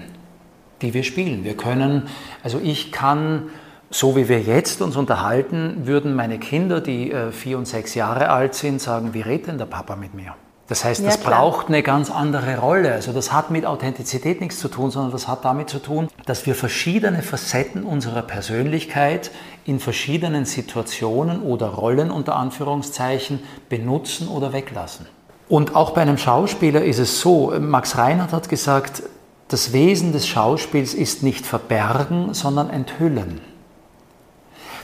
die 0.81 0.95
wir 0.95 1.03
spielen. 1.03 1.43
Wir 1.43 1.57
können, 1.57 2.05
also 2.45 2.61
ich 2.63 2.93
kann, 2.93 3.51
so 3.91 4.17
wie 4.17 4.29
wir 4.29 4.41
jetzt 4.41 4.81
uns 4.81 4.97
unterhalten, 4.97 5.87
würden 5.87 6.15
meine 6.15 6.39
Kinder, 6.39 6.81
die 6.81 7.11
äh, 7.11 7.33
vier 7.33 7.59
und 7.59 7.67
sechs 7.67 7.97
Jahre 7.97 8.31
alt 8.31 8.55
sind, 8.55 8.81
sagen, 8.81 9.13
wie 9.13 9.23
redet 9.23 9.49
denn 9.49 9.59
der 9.59 9.67
Papa 9.67 9.97
mit 9.97 10.15
mir? 10.15 10.37
Das 10.69 10.85
heißt, 10.85 11.05
das 11.05 11.17
ja, 11.17 11.31
braucht 11.31 11.69
eine 11.69 11.83
ganz 11.83 12.11
andere 12.11 12.59
Rolle. 12.59 12.93
Also 12.93 13.13
das 13.13 13.33
hat 13.33 13.51
mit 13.51 13.67
Authentizität 13.67 14.41
nichts 14.41 14.61
zu 14.61 14.69
tun, 14.69 14.91
sondern 14.91 15.11
das 15.11 15.27
hat 15.27 15.45
damit 15.45 15.69
zu 15.69 15.81
tun, 15.81 16.09
dass 16.27 16.47
wir 16.47 16.55
verschiedene 16.55 17.23
Facetten 17.23 17.83
unserer 17.83 18.23
Persönlichkeit 18.23 19.33
in 19.65 19.81
verschiedenen 19.81 20.45
Situationen 20.45 21.43
oder 21.43 21.69
Rollen 21.69 22.11
unter 22.13 22.37
Anführungszeichen 22.37 23.41
benutzen 23.69 24.29
oder 24.29 24.53
weglassen. 24.53 25.07
Und 25.49 25.75
auch 25.75 25.91
bei 25.91 26.03
einem 26.03 26.19
Schauspieler 26.19 26.85
ist 26.85 26.99
es 26.99 27.21
so, 27.21 27.55
Max 27.59 27.97
Reinhardt 27.97 28.33
hat 28.33 28.49
gesagt, 28.49 29.03
das 29.49 29.73
Wesen 29.73 30.13
des 30.13 30.27
Schauspiels 30.27 30.93
ist 30.93 31.23
nicht 31.23 31.47
verbergen, 31.47 32.35
sondern 32.35 32.69
enthüllen. 32.69 33.41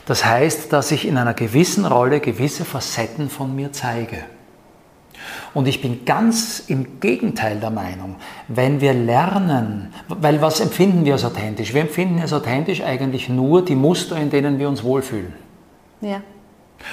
Das 0.07 0.25
heißt, 0.25 0.73
dass 0.73 0.91
ich 0.91 1.07
in 1.07 1.17
einer 1.17 1.33
gewissen 1.33 1.85
Rolle 1.85 2.19
gewisse 2.19 2.65
Facetten 2.65 3.29
von 3.29 3.55
mir 3.55 3.71
zeige. 3.71 4.17
Und 5.53 5.67
ich 5.67 5.81
bin 5.81 6.05
ganz 6.05 6.63
im 6.67 6.99
Gegenteil 6.99 7.59
der 7.59 7.69
Meinung, 7.69 8.15
wenn 8.47 8.81
wir 8.81 8.93
lernen, 8.93 9.93
weil 10.07 10.41
was 10.41 10.59
empfinden 10.59 11.05
wir 11.05 11.13
als 11.13 11.25
authentisch? 11.25 11.73
Wir 11.73 11.81
empfinden 11.81 12.19
als 12.19 12.33
authentisch 12.33 12.81
eigentlich 12.81 13.29
nur 13.29 13.63
die 13.63 13.75
Muster, 13.75 14.17
in 14.17 14.29
denen 14.29 14.59
wir 14.59 14.67
uns 14.67 14.83
wohlfühlen. 14.83 15.33
Ja. 16.01 16.21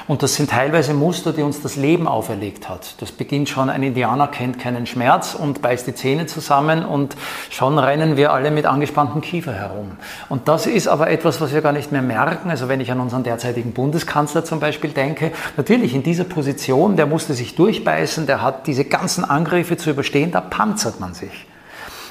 Und 0.08 0.22
das 0.22 0.34
sind 0.34 0.50
teilweise 0.50 0.94
Muster, 0.94 1.32
die 1.32 1.42
uns 1.42 1.60
das 1.60 1.76
Leben 1.76 2.08
auferlegt 2.08 2.68
hat. 2.68 3.00
Das 3.00 3.12
beginnt 3.12 3.48
schon, 3.48 3.70
ein 3.70 3.82
Indianer 3.82 4.26
kennt 4.26 4.58
keinen 4.58 4.86
Schmerz 4.86 5.34
und 5.34 5.62
beißt 5.62 5.86
die 5.86 5.94
Zähne 5.94 6.26
zusammen 6.26 6.84
und 6.84 7.14
schon 7.50 7.78
rennen 7.78 8.16
wir 8.16 8.32
alle 8.32 8.50
mit 8.50 8.66
angespanntem 8.66 9.20
Kiefer 9.20 9.52
herum. 9.52 9.92
Und 10.28 10.48
das 10.48 10.66
ist 10.66 10.88
aber 10.88 11.10
etwas, 11.10 11.40
was 11.40 11.52
wir 11.52 11.60
gar 11.60 11.72
nicht 11.72 11.92
mehr 11.92 12.02
merken. 12.02 12.50
Also 12.50 12.68
wenn 12.68 12.80
ich 12.80 12.90
an 12.90 13.00
unseren 13.00 13.22
derzeitigen 13.22 13.72
Bundeskanzler 13.72 14.44
zum 14.44 14.60
Beispiel 14.60 14.90
denke, 14.90 15.32
natürlich 15.56 15.94
in 15.94 16.02
dieser 16.02 16.24
Position, 16.24 16.96
der 16.96 17.06
musste 17.06 17.34
sich 17.34 17.54
durchbeißen, 17.54 18.26
der 18.26 18.42
hat 18.42 18.66
diese 18.66 18.84
ganzen 18.84 19.24
Angriffe 19.24 19.76
zu 19.76 19.90
überstehen, 19.90 20.32
da 20.32 20.40
panzert 20.40 21.00
man 21.00 21.14
sich. 21.14 21.46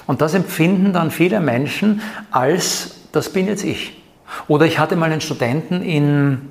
Und 0.08 0.22
das 0.22 0.34
empfinden 0.34 0.94
dann 0.94 1.12
viele 1.12 1.40
Menschen 1.40 2.02
als, 2.32 3.02
das 3.12 3.30
bin 3.30 3.48
jetzt 3.48 3.64
ich. 3.64 4.02
Oder 4.48 4.66
ich 4.66 4.80
hatte 4.80 4.96
mal 4.96 5.12
einen 5.12 5.22
Studenten 5.22 5.82
in 5.82 6.50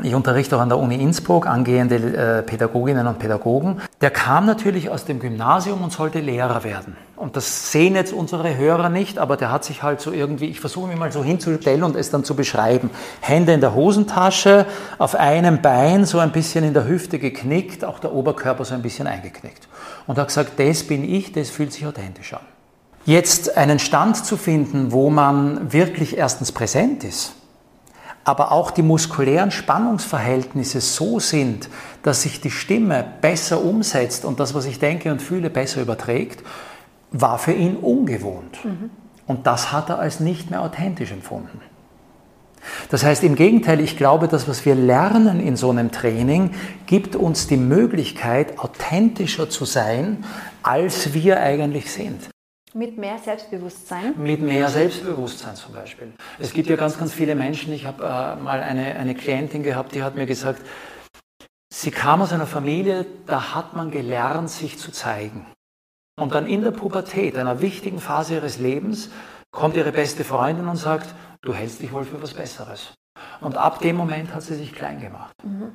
Ich 0.00 0.14
unterrichte 0.14 0.56
auch 0.56 0.60
an 0.60 0.70
der 0.70 0.78
Uni 0.78 0.94
Innsbruck 0.94 1.46
angehende 1.46 1.96
äh, 1.96 2.42
Pädagoginnen 2.42 3.06
und 3.06 3.18
Pädagogen. 3.18 3.82
Der 4.00 4.10
kam 4.10 4.46
natürlich 4.46 4.88
aus 4.88 5.04
dem 5.04 5.20
Gymnasium 5.20 5.82
und 5.82 5.92
sollte 5.92 6.20
Lehrer 6.20 6.64
werden. 6.64 6.96
Und 7.14 7.36
das 7.36 7.70
sehen 7.70 7.94
jetzt 7.94 8.12
unsere 8.14 8.56
Hörer 8.56 8.88
nicht, 8.88 9.18
aber 9.18 9.36
der 9.36 9.52
hat 9.52 9.64
sich 9.64 9.82
halt 9.82 10.00
so 10.00 10.10
irgendwie, 10.10 10.46
ich 10.46 10.60
versuche 10.60 10.88
mir 10.88 10.96
mal 10.96 11.12
so 11.12 11.22
hinzustellen 11.22 11.82
und 11.82 11.94
es 11.94 12.10
dann 12.10 12.24
zu 12.24 12.34
beschreiben. 12.34 12.88
Hände 13.20 13.52
in 13.52 13.60
der 13.60 13.74
Hosentasche, 13.74 14.64
auf 14.96 15.14
einem 15.14 15.60
Bein 15.60 16.06
so 16.06 16.18
ein 16.20 16.32
bisschen 16.32 16.64
in 16.64 16.72
der 16.72 16.88
Hüfte 16.88 17.18
geknickt, 17.18 17.84
auch 17.84 17.98
der 17.98 18.14
Oberkörper 18.14 18.64
so 18.64 18.74
ein 18.74 18.82
bisschen 18.82 19.06
eingeknickt. 19.06 19.68
Und 20.06 20.18
hat 20.18 20.28
gesagt, 20.28 20.52
das 20.58 20.84
bin 20.84 21.04
ich, 21.04 21.32
das 21.32 21.50
fühlt 21.50 21.72
sich 21.72 21.86
authentisch 21.86 22.32
an. 22.32 22.40
Jetzt 23.04 23.58
einen 23.58 23.78
Stand 23.78 24.16
zu 24.16 24.38
finden, 24.38 24.90
wo 24.90 25.10
man 25.10 25.72
wirklich 25.72 26.16
erstens 26.16 26.50
präsent 26.50 27.04
ist, 27.04 27.34
aber 28.24 28.52
auch 28.52 28.70
die 28.70 28.82
muskulären 28.82 29.50
Spannungsverhältnisse 29.50 30.80
so 30.80 31.18
sind, 31.18 31.68
dass 32.02 32.22
sich 32.22 32.40
die 32.40 32.50
Stimme 32.50 33.04
besser 33.20 33.64
umsetzt 33.64 34.24
und 34.24 34.40
das, 34.40 34.54
was 34.54 34.66
ich 34.66 34.78
denke 34.78 35.10
und 35.10 35.20
fühle, 35.20 35.50
besser 35.50 35.82
überträgt, 35.82 36.42
war 37.10 37.38
für 37.38 37.52
ihn 37.52 37.76
ungewohnt. 37.76 38.64
Mhm. 38.64 38.90
Und 39.26 39.46
das 39.46 39.72
hat 39.72 39.88
er 39.88 39.98
als 39.98 40.20
nicht 40.20 40.50
mehr 40.50 40.62
authentisch 40.62 41.12
empfunden. 41.12 41.60
Das 42.90 43.04
heißt 43.04 43.24
im 43.24 43.34
Gegenteil, 43.34 43.80
ich 43.80 43.96
glaube, 43.96 44.28
das, 44.28 44.46
was 44.48 44.64
wir 44.64 44.74
lernen 44.74 45.40
in 45.40 45.56
so 45.56 45.70
einem 45.70 45.90
Training, 45.90 46.52
gibt 46.86 47.16
uns 47.16 47.48
die 47.48 47.56
Möglichkeit, 47.56 48.58
authentischer 48.58 49.50
zu 49.50 49.64
sein, 49.64 50.24
als 50.62 51.12
wir 51.12 51.40
eigentlich 51.40 51.90
sind. 51.90 52.31
Mit 52.74 52.96
mehr 52.96 53.18
Selbstbewusstsein? 53.18 54.14
Mit 54.16 54.40
mehr 54.40 54.68
Selbstbewusstsein 54.68 55.56
zum 55.56 55.74
Beispiel. 55.74 56.12
Es 56.38 56.52
gibt 56.52 56.68
ja 56.68 56.76
ganz, 56.76 56.98
ganz 56.98 57.12
viele 57.12 57.34
Menschen. 57.34 57.72
Ich 57.72 57.84
habe 57.84 58.02
äh, 58.02 58.42
mal 58.42 58.60
eine, 58.60 58.96
eine 58.96 59.14
Klientin 59.14 59.62
gehabt, 59.62 59.94
die 59.94 60.02
hat 60.02 60.14
mir 60.14 60.26
gesagt, 60.26 60.62
sie 61.72 61.90
kam 61.90 62.22
aus 62.22 62.32
einer 62.32 62.46
Familie, 62.46 63.06
da 63.26 63.54
hat 63.54 63.74
man 63.76 63.90
gelernt, 63.90 64.50
sich 64.50 64.78
zu 64.78 64.90
zeigen. 64.90 65.46
Und 66.18 66.34
dann 66.34 66.46
in 66.46 66.62
der 66.62 66.70
Pubertät, 66.70 67.36
einer 67.36 67.60
wichtigen 67.60 67.98
Phase 67.98 68.34
ihres 68.34 68.58
Lebens, 68.58 69.10
kommt 69.50 69.76
ihre 69.76 69.92
beste 69.92 70.24
Freundin 70.24 70.68
und 70.68 70.76
sagt, 70.76 71.14
du 71.42 71.54
hältst 71.54 71.82
dich 71.82 71.92
wohl 71.92 72.04
für 72.04 72.22
was 72.22 72.34
Besseres. 72.34 72.94
Und 73.40 73.56
ab 73.56 73.80
dem 73.80 73.96
Moment 73.96 74.34
hat 74.34 74.42
sie 74.42 74.54
sich 74.54 74.72
klein 74.72 75.00
gemacht. 75.00 75.34
Mhm. 75.44 75.74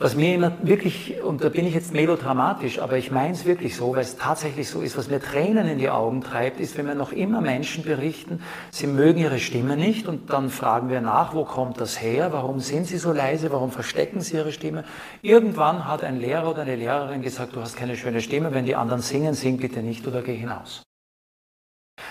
Was 0.00 0.14
mir 0.14 0.32
immer 0.32 0.52
wirklich, 0.62 1.20
und 1.22 1.42
da 1.42 1.48
bin 1.48 1.66
ich 1.66 1.74
jetzt 1.74 1.92
melodramatisch, 1.92 2.78
aber 2.78 2.98
ich 2.98 3.10
meine 3.10 3.32
es 3.32 3.44
wirklich 3.46 3.74
so, 3.74 3.94
weil 3.94 4.02
es 4.02 4.16
tatsächlich 4.16 4.68
so 4.68 4.80
ist, 4.80 4.96
was 4.96 5.10
mir 5.10 5.20
Tränen 5.20 5.66
in 5.66 5.78
die 5.78 5.90
Augen 5.90 6.20
treibt, 6.20 6.60
ist, 6.60 6.78
wenn 6.78 6.86
mir 6.86 6.94
noch 6.94 7.10
immer 7.10 7.40
Menschen 7.40 7.82
berichten, 7.82 8.40
sie 8.70 8.86
mögen 8.86 9.18
ihre 9.18 9.40
Stimme 9.40 9.76
nicht 9.76 10.06
und 10.06 10.30
dann 10.30 10.50
fragen 10.50 10.88
wir 10.88 11.00
nach, 11.00 11.34
wo 11.34 11.44
kommt 11.44 11.80
das 11.80 12.00
her, 12.00 12.32
warum 12.32 12.60
sind 12.60 12.86
sie 12.86 12.98
so 12.98 13.12
leise, 13.12 13.50
warum 13.50 13.72
verstecken 13.72 14.20
sie 14.20 14.36
ihre 14.36 14.52
Stimme. 14.52 14.84
Irgendwann 15.20 15.84
hat 15.84 16.04
ein 16.04 16.20
Lehrer 16.20 16.48
oder 16.48 16.62
eine 16.62 16.76
Lehrerin 16.76 17.20
gesagt, 17.20 17.56
du 17.56 17.60
hast 17.60 17.76
keine 17.76 17.96
schöne 17.96 18.20
Stimme, 18.20 18.54
wenn 18.54 18.66
die 18.66 18.76
anderen 18.76 19.02
singen, 19.02 19.34
sing 19.34 19.56
bitte 19.56 19.82
nicht 19.82 20.06
oder 20.06 20.22
geh 20.22 20.36
hinaus. 20.36 20.84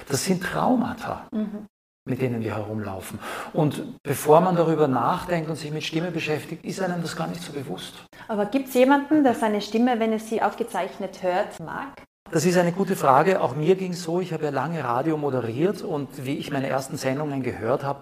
Das 0.10 0.26
sind 0.26 0.43
Traumata. 0.43 1.28
Mhm 1.32 1.67
mit 2.08 2.22
denen 2.22 2.41
wir 2.41 2.56
herumlaufen. 2.56 3.20
Und 3.54 4.02
bevor 4.04 4.41
man 4.41 4.56
darüber 4.56 4.88
nachdenkt 4.88 5.50
und 5.50 5.56
sich 5.56 5.72
mit 5.72 5.84
Stimme 5.84 6.12
beschäftigt, 6.12 6.65
ist 6.65 6.82
einem 6.82 7.02
das 7.02 7.15
gar 7.15 7.28
nicht 7.28 7.41
so 7.41 7.54
bewusst. 7.54 7.93
Aber 8.28 8.46
gibt 8.46 8.70
es 8.70 8.74
jemanden, 8.74 9.24
der 9.24 9.36
seine 9.36 9.62
Stimme, 9.62 10.00
wenn 10.00 10.12
er 10.12 10.20
sie 10.20 10.41
aufgezeichnet 10.41 11.22
hört, 11.22 11.60
mag? 11.60 12.04
Das 12.30 12.46
ist 12.46 12.58
eine 12.58 12.74
gute 12.74 12.96
Frage. 12.96 13.41
Auch 13.41 13.56
mir 13.56 13.76
ging 13.76 13.93
es 13.93 14.04
so, 14.04 14.20
ich 14.20 14.34
habe 14.34 14.46
ja 14.46 14.50
lange 14.50 14.84
Radio 14.84 15.17
moderiert 15.17 15.82
und 15.82 16.26
wie 16.26 16.38
ich 16.38 16.52
meine 16.52 16.67
ersten 16.67 16.98
Sendungen 16.98 17.41
gehört 17.41 17.84
habe, 17.84 18.02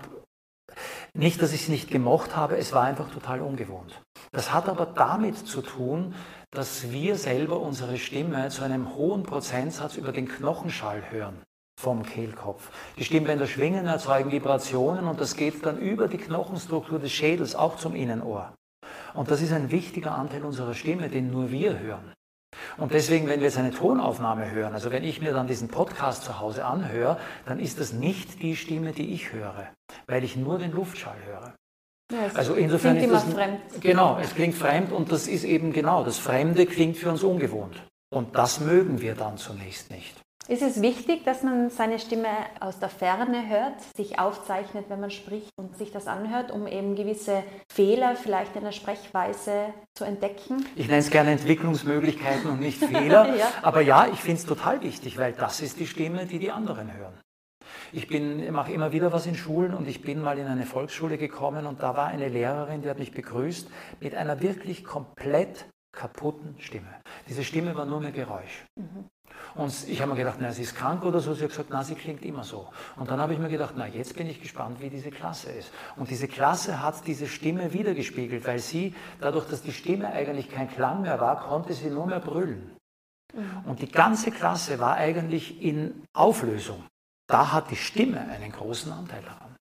nicht, 1.13 1.41
dass 1.41 1.54
ich 1.54 1.65
sie 1.65 1.72
nicht 1.72 1.89
gemocht 1.89 2.36
habe, 2.36 2.58
es 2.58 2.74
war 2.74 2.84
einfach 2.84 3.10
total 3.10 3.41
ungewohnt. 3.41 4.02
Das 4.32 4.52
hat 4.52 4.68
aber 4.68 4.86
damit 4.86 5.38
zu 5.38 5.62
tun, 5.62 6.15
dass 6.52 6.91
wir 6.91 7.15
selber 7.15 7.60
unsere 7.60 7.98
Stimme 7.98 8.50
zu 8.50 8.63
einem 8.63 8.96
hohen 8.96 9.24
Prozentsatz 9.24 9.96
über 9.96 10.12
den 10.12 10.28
Knochenschall 10.28 11.04
hören 11.12 11.41
vom 11.80 12.04
Kehlkopf. 12.04 12.70
Die 12.98 13.04
Stimmbänder 13.04 13.48
schwingen, 13.48 13.86
erzeugen 13.86 14.32
Vibrationen 14.32 15.08
und 15.08 15.20
das 15.20 15.36
geht 15.36 15.66
dann 15.66 15.78
über 15.78 16.08
die 16.08 16.18
Knochenstruktur 16.18 17.00
des 17.00 17.12
Schädels 17.12 17.56
auch 17.56 17.78
zum 17.78 17.96
Innenohr. 17.96 18.54
Und 19.14 19.32
das 19.32 19.42
ist 19.42 19.54
ein 19.54 19.72
wichtiger 19.72 20.14
Anteil 20.14 20.44
unserer 20.44 20.74
Stimme, 20.74 21.10
den 21.10 21.32
nur 21.32 21.52
wir 21.52 21.80
hören. 21.80 22.14
Und 22.78 22.94
deswegen, 22.94 23.28
wenn 23.28 23.40
wir 23.40 23.48
jetzt 23.48 23.58
eine 23.58 23.72
Tonaufnahme 23.72 24.52
hören, 24.52 24.74
also 24.74 24.92
wenn 24.92 25.04
ich 25.04 25.22
mir 25.22 25.34
dann 25.34 25.48
diesen 25.48 25.68
Podcast 25.68 26.24
zu 26.24 26.40
Hause 26.40 26.66
anhöre, 26.66 27.18
dann 27.46 27.60
ist 27.60 27.80
das 27.80 27.94
nicht 27.94 28.42
die 28.42 28.56
Stimme, 28.56 28.92
die 28.92 29.14
ich 29.14 29.32
höre, 29.34 29.72
weil 30.08 30.24
ich 30.24 30.36
nur 30.36 30.60
den 30.60 30.72
Luftschall 30.72 31.18
höre. 31.26 31.54
Ja, 32.12 32.30
also 32.36 32.54
insofern 32.54 32.98
klingt 32.98 33.14
ist 33.14 33.26
das 33.26 33.34
fremd. 33.34 33.60
Genau, 33.82 34.18
es 34.22 34.36
klingt 34.36 34.56
fremd 34.56 34.92
und 34.92 35.12
das 35.12 35.28
ist 35.28 35.44
eben 35.44 35.74
genau, 35.74 36.04
das 36.04 36.18
Fremde 36.18 36.66
klingt 36.66 36.98
für 36.98 37.10
uns 37.10 37.24
ungewohnt. 37.24 37.82
Und 38.14 38.36
das 38.36 38.60
mögen 38.60 39.02
wir 39.02 39.16
dann 39.16 39.38
zunächst 39.38 39.90
nicht. 39.92 40.25
Ist 40.48 40.62
es 40.62 40.80
wichtig, 40.80 41.24
dass 41.24 41.42
man 41.42 41.72
seine 41.72 41.98
Stimme 41.98 42.28
aus 42.60 42.78
der 42.78 42.90
Ferne 42.90 43.50
hört, 43.50 43.82
sich 43.98 44.20
aufzeichnet, 44.20 44.86
wenn 44.90 45.00
man 45.00 45.10
spricht 45.10 45.50
und 45.56 45.76
sich 45.76 45.92
das 45.92 46.06
anhört, 46.06 46.52
um 46.52 46.68
eben 46.68 46.96
gewisse 46.96 47.44
Fehler 47.74 48.16
vielleicht 48.16 48.56
in 48.56 48.64
der 48.64 48.72
Sprechweise 48.72 49.74
zu 49.96 50.04
entdecken? 50.04 50.64
Ich 50.76 50.86
nenne 50.86 51.00
es 51.00 51.10
gerne 51.10 51.32
Entwicklungsmöglichkeiten 51.32 52.52
und 52.52 52.60
nicht 52.60 52.78
Fehler. 52.78 53.36
ja. 53.38 53.48
Aber 53.64 53.82
ja, 53.82 54.08
ich 54.14 54.20
finde 54.20 54.40
es 54.40 54.46
total 54.46 54.84
wichtig, 54.84 55.18
weil 55.18 55.34
das 55.34 55.62
ist 55.62 55.80
die 55.80 55.88
Stimme, 55.88 56.28
die 56.28 56.38
die 56.38 56.52
anderen 56.52 56.96
hören. 56.96 57.20
Ich 57.92 58.08
mache 58.52 58.72
immer 58.72 58.92
wieder 58.92 59.12
was 59.12 59.26
in 59.26 59.36
Schulen 59.36 59.74
und 59.74 59.88
ich 59.88 60.04
bin 60.04 60.22
mal 60.22 60.38
in 60.38 60.46
eine 60.46 60.68
Volksschule 60.68 61.18
gekommen 61.18 61.66
und 61.66 61.82
da 61.82 61.98
war 61.98 62.06
eine 62.06 62.30
Lehrerin, 62.30 62.84
die 62.84 62.90
hat 62.90 63.00
mich 63.00 63.12
begrüßt 63.12 63.68
mit 64.00 64.14
einer 64.14 64.42
wirklich 64.42 64.84
komplett 64.84 65.66
kaputten 65.92 66.56
Stimme. 66.60 66.94
Diese 67.28 67.44
Stimme 67.44 67.76
war 67.76 67.86
nur 67.86 68.02
mehr 68.02 68.12
Geräusch. 68.12 68.66
Mhm. 68.76 69.06
Und 69.56 69.74
ich 69.88 70.02
habe 70.02 70.12
mir 70.12 70.18
gedacht, 70.18 70.38
na, 70.40 70.52
sie 70.52 70.64
ist 70.64 70.76
krank 70.76 71.04
oder 71.06 71.22
so. 71.22 71.34
Sie 71.34 71.44
hat 71.44 71.52
gesagt, 71.52 71.70
na, 71.72 71.84
sie 71.84 71.96
klingt 71.96 72.24
immer 72.26 72.44
so. 72.44 72.68
Und 72.98 73.10
dann 73.10 73.22
habe 73.22 73.34
ich 73.34 73.40
mir 73.40 73.48
gedacht, 73.48 73.74
na, 73.78 73.88
jetzt 73.88 74.16
bin 74.16 74.28
ich 74.28 74.42
gespannt, 74.42 74.82
wie 74.82 74.90
diese 74.90 75.12
Klasse 75.12 75.50
ist. 75.50 75.72
Und 75.96 76.10
diese 76.10 76.28
Klasse 76.28 76.82
hat 76.82 77.08
diese 77.08 77.28
Stimme 77.28 77.72
wiedergespiegelt, 77.72 78.46
weil 78.46 78.60
sie, 78.60 78.94
dadurch, 79.22 79.48
dass 79.48 79.62
die 79.62 79.72
Stimme 79.72 80.12
eigentlich 80.12 80.50
kein 80.50 80.70
Klang 80.70 81.04
mehr 81.04 81.22
war, 81.22 81.40
konnte 81.40 81.74
sie 81.74 81.90
nur 81.90 82.06
mehr 82.06 82.20
brüllen. 82.20 82.76
Mhm. 83.34 83.64
Und 83.66 83.82
die 83.82 83.90
ganze 83.90 84.32
Klasse 84.32 84.80
war 84.80 84.96
eigentlich 84.96 85.62
in 85.62 86.04
Auflösung. 86.14 86.84
Da 87.28 87.54
hat 87.54 87.72
die 87.72 87.78
Stimme 87.78 88.20
einen 88.20 88.52
großen 88.52 88.92
Anteil 88.92 89.22
daran. 89.24 89.56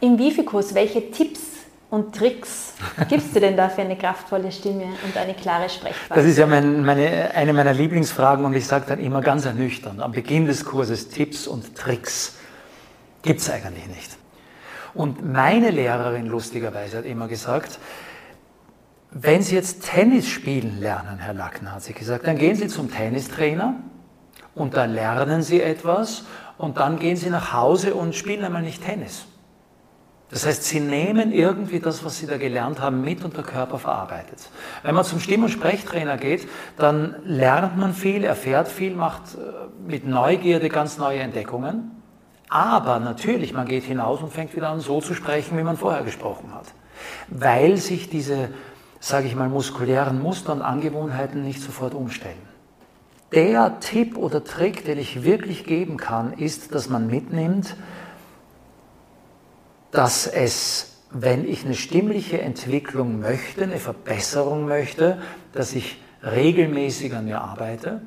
Im 0.00 0.18
Wifikus, 0.18 0.74
welche 0.74 1.10
Tipps 1.10 1.51
und 1.92 2.14
Tricks 2.14 2.72
gibst 3.10 3.36
du 3.36 3.40
denn 3.40 3.54
da 3.54 3.68
für 3.68 3.82
eine 3.82 3.98
kraftvolle 3.98 4.50
Stimme 4.50 4.84
und 5.04 5.14
eine 5.14 5.34
klare 5.34 5.68
Sprechweise? 5.68 6.08
Das 6.08 6.24
ist 6.24 6.38
ja 6.38 6.46
mein, 6.46 6.82
meine, 6.82 7.32
eine 7.34 7.52
meiner 7.52 7.74
Lieblingsfragen 7.74 8.46
und 8.46 8.54
ich 8.54 8.66
sage 8.66 8.86
dann 8.88 8.98
immer 8.98 9.20
ganz 9.20 9.44
ernüchternd, 9.44 10.00
am 10.00 10.12
Beginn 10.12 10.46
des 10.46 10.64
Kurses 10.64 11.10
Tipps 11.10 11.46
und 11.46 11.76
Tricks 11.76 12.38
gibt 13.20 13.40
es 13.40 13.50
eigentlich 13.50 13.86
nicht. 13.88 14.16
Und 14.94 15.30
meine 15.30 15.68
Lehrerin 15.68 16.26
lustigerweise 16.26 16.96
hat 16.96 17.04
immer 17.04 17.28
gesagt, 17.28 17.78
wenn 19.10 19.42
Sie 19.42 19.54
jetzt 19.54 19.84
Tennis 19.84 20.26
spielen 20.28 20.80
lernen, 20.80 21.18
Herr 21.18 21.34
Lackner, 21.34 21.72
hat 21.72 21.82
sie 21.82 21.92
gesagt, 21.92 22.26
dann 22.26 22.38
gehen 22.38 22.56
Sie 22.56 22.68
zum 22.68 22.90
Tennistrainer 22.90 23.74
und 24.54 24.74
da 24.74 24.86
lernen 24.86 25.42
Sie 25.42 25.60
etwas 25.60 26.24
und 26.56 26.78
dann 26.78 26.98
gehen 26.98 27.16
Sie 27.16 27.28
nach 27.28 27.52
Hause 27.52 27.94
und 27.94 28.14
spielen 28.14 28.42
einmal 28.42 28.62
nicht 28.62 28.82
Tennis. 28.82 29.26
Das 30.32 30.46
heißt, 30.46 30.64
sie 30.64 30.80
nehmen 30.80 31.30
irgendwie 31.30 31.78
das, 31.78 32.06
was 32.06 32.16
sie 32.16 32.26
da 32.26 32.38
gelernt 32.38 32.80
haben, 32.80 33.02
mit 33.02 33.22
und 33.22 33.36
der 33.36 33.44
Körper 33.44 33.78
verarbeitet. 33.78 34.48
Wenn 34.82 34.94
man 34.94 35.04
zum 35.04 35.20
Stimm- 35.20 35.42
und 35.42 35.50
Sprechtrainer 35.50 36.16
geht, 36.16 36.48
dann 36.78 37.16
lernt 37.26 37.76
man 37.76 37.92
viel, 37.92 38.24
erfährt 38.24 38.68
viel, 38.68 38.96
macht 38.96 39.34
äh, 39.34 39.38
mit 39.86 40.06
Neugierde 40.06 40.70
ganz 40.70 40.96
neue 40.96 41.18
Entdeckungen. 41.18 41.90
Aber 42.48 42.98
natürlich, 42.98 43.52
man 43.52 43.68
geht 43.68 43.84
hinaus 43.84 44.22
und 44.22 44.32
fängt 44.32 44.56
wieder 44.56 44.70
an, 44.70 44.80
so 44.80 45.02
zu 45.02 45.12
sprechen, 45.12 45.58
wie 45.58 45.62
man 45.62 45.76
vorher 45.76 46.02
gesprochen 46.02 46.54
hat. 46.54 46.66
Weil 47.28 47.76
sich 47.76 48.08
diese, 48.08 48.48
sage 49.00 49.26
ich 49.26 49.36
mal, 49.36 49.50
muskulären 49.50 50.22
Muster 50.22 50.54
und 50.54 50.62
Angewohnheiten 50.62 51.44
nicht 51.44 51.60
sofort 51.60 51.92
umstellen. 51.92 52.40
Der 53.32 53.80
Tipp 53.80 54.16
oder 54.16 54.42
Trick, 54.42 54.86
den 54.86 54.98
ich 54.98 55.24
wirklich 55.24 55.64
geben 55.64 55.98
kann, 55.98 56.32
ist, 56.32 56.74
dass 56.74 56.88
man 56.88 57.06
mitnimmt, 57.06 57.76
dass 59.92 60.26
es, 60.26 60.96
wenn 61.10 61.46
ich 61.46 61.64
eine 61.64 61.74
stimmliche 61.74 62.40
Entwicklung 62.40 63.20
möchte, 63.20 63.62
eine 63.62 63.78
Verbesserung 63.78 64.66
möchte, 64.66 65.18
dass 65.52 65.74
ich 65.74 66.02
regelmäßig 66.24 67.14
an 67.14 67.26
mir 67.26 67.40
arbeite 67.40 68.00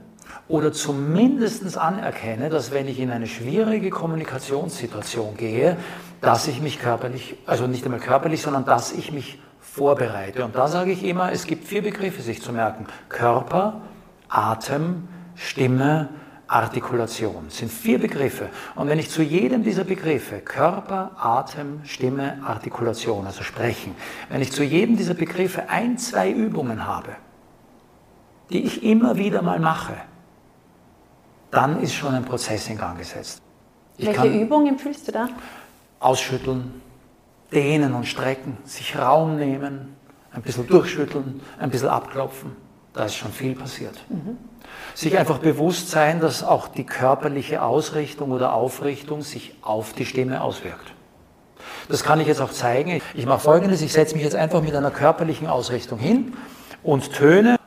oder 0.48 0.74
zumindest 0.74 1.78
anerkenne, 1.78 2.50
dass 2.50 2.71
wenn 2.71 2.88
ich 2.88 3.00
in 3.00 3.12
eine 3.12 3.28
schwierige 3.28 3.91
Kommunikationssituation 3.91 5.38
gehe, 5.38 5.78
dass 6.21 6.48
ich 6.48 6.62
mich 6.62 6.80
körperlich, 6.80 7.38
also 7.45 7.67
nicht 7.67 7.86
einmal 7.86 8.00
körperlich, 8.00 8.41
sondern 8.41 8.65
dass 8.65 8.91
ich 8.91 9.12
mich 9.12 9.39
vorbereite. 9.60 10.43
Und 10.43 10.56
da 10.56 10.67
sage 10.67 10.91
ich 10.91 11.04
immer, 11.04 11.32
es 11.32 11.45
gibt 11.45 11.67
vier 11.67 11.84
Begriffe 11.84 12.21
sich 12.21 12.41
zu 12.41 12.52
merken. 12.52 12.88
Körper, 13.10 13.82
Atem, 14.30 15.08
Stimme, 15.36 16.10
Artikulation. 16.47 17.45
Das 17.45 17.58
sind 17.58 17.71
vier 17.71 17.99
Begriffe. 17.99 18.49
Und 18.75 18.88
wenn 18.88 18.99
ich 18.99 19.10
zu 19.10 19.23
jedem 19.23 19.63
dieser 19.63 19.84
Begriffe, 19.84 20.39
Körper, 20.39 21.12
Atem, 21.17 21.81
Stimme, 21.84 22.41
Artikulation, 22.45 23.25
also 23.25 23.43
sprechen, 23.43 23.95
wenn 24.29 24.41
ich 24.41 24.51
zu 24.51 24.63
jedem 24.63 24.95
dieser 24.95 25.15
Begriffe 25.15 25.69
ein, 25.69 25.97
zwei 25.97 26.29
Übungen 26.29 26.86
habe, 26.86 27.15
die 28.51 28.63
ich 28.63 28.84
immer 28.84 29.17
wieder 29.17 29.41
mal 29.41 29.60
mache, 29.60 29.95
dann 31.51 31.81
ist 31.81 31.93
schon 31.93 32.13
ein 32.13 32.25
Prozess 32.25 32.69
in 32.69 32.77
Gang 32.77 32.97
gesetzt. 32.97 33.41
Ich 33.97 34.08
Welche 34.08 34.27
Übung 34.27 34.67
empfiehlst 34.67 35.08
du 35.08 35.12
da? 35.12 35.29
Ausschütteln, 35.99 36.81
dehnen 37.51 37.93
und 37.93 38.05
strecken, 38.05 38.58
sich 38.65 38.97
Raum 38.97 39.38
nehmen, 39.38 39.95
ein 40.31 40.41
bisschen 40.41 40.67
durchschütteln, 40.67 41.41
ein 41.58 41.69
bisschen 41.69 41.88
abklopfen. 41.88 42.51
Da 42.93 43.05
ist 43.05 43.15
schon 43.15 43.31
viel 43.31 43.55
passiert. 43.55 43.95
Mhm. 44.10 44.38
Sich 44.95 45.17
einfach 45.17 45.39
bewusst 45.39 45.91
sein, 45.91 46.21
dass 46.21 46.41
auch 46.41 46.69
die 46.69 46.86
körperliche 46.86 47.62
Ausrichtung 47.62 48.31
oder 48.31 48.53
Aufrichtung 48.53 49.23
sich 49.23 49.53
auf 49.62 49.91
die 49.91 50.05
Stimme 50.05 50.41
auswirkt. 50.41 50.93
Das 51.89 52.01
kann 52.05 52.21
ich 52.21 52.27
jetzt 52.27 52.39
auch 52.39 52.51
zeigen. 52.51 53.01
Ich 53.13 53.25
mache 53.25 53.41
folgendes, 53.41 53.81
ich 53.81 53.91
setze 53.91 54.15
mich 54.15 54.23
jetzt 54.23 54.38
einfach 54.38 54.62
mit 54.62 54.73
einer 54.73 54.91
körperlichen 54.91 55.47
Ausrichtung 55.47 55.99
hin 55.99 56.34
und 56.81 57.12
töne. 57.12 57.58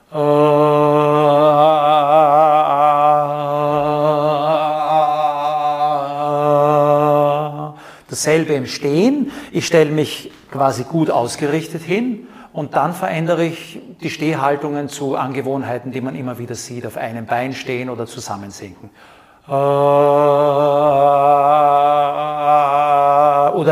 Dasselbe 8.09 8.55
im 8.55 8.67
Stehen. 8.67 9.33
Ich 9.53 9.67
stelle 9.67 9.91
mich 9.91 10.31
quasi 10.51 10.85
gut 10.85 11.11
ausgerichtet 11.11 11.83
hin 11.83 12.18
und 12.59 12.75
dann 12.75 12.93
verändere 12.93 13.45
ich 13.45 13.79
die 14.03 14.11
Stehhaltungen 14.11 14.89
zu 14.89 15.15
Angewohnheiten, 15.15 15.93
die 15.93 16.01
man 16.01 16.17
immer 16.17 16.39
wieder 16.39 16.57
sieht, 16.57 16.85
auf 16.87 16.97
einem 16.97 17.25
Bein 17.25 17.55
stehen 17.55 17.89
oder 17.89 18.07
zusammensinken. 18.07 18.91
Oder 19.47 19.55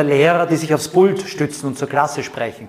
Lehrer, 0.05 0.47
die 0.47 0.55
sich 0.55 0.73
aufs 0.73 0.87
Pult 0.87 1.21
stützen 1.23 1.67
und 1.67 1.77
zur 1.77 1.89
Klasse 1.89 2.23
sprechen. 2.23 2.69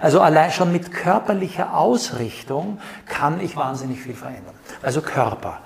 Also 0.00 0.22
allein 0.22 0.50
schon 0.50 0.72
mit 0.72 0.92
körperlicher 0.92 1.76
Ausrichtung 1.76 2.78
kann 3.04 3.38
ich 3.40 3.54
wahnsinnig 3.54 4.00
viel 4.00 4.14
verändern. 4.14 4.54
Also 4.80 5.02
Körper. 5.02 5.58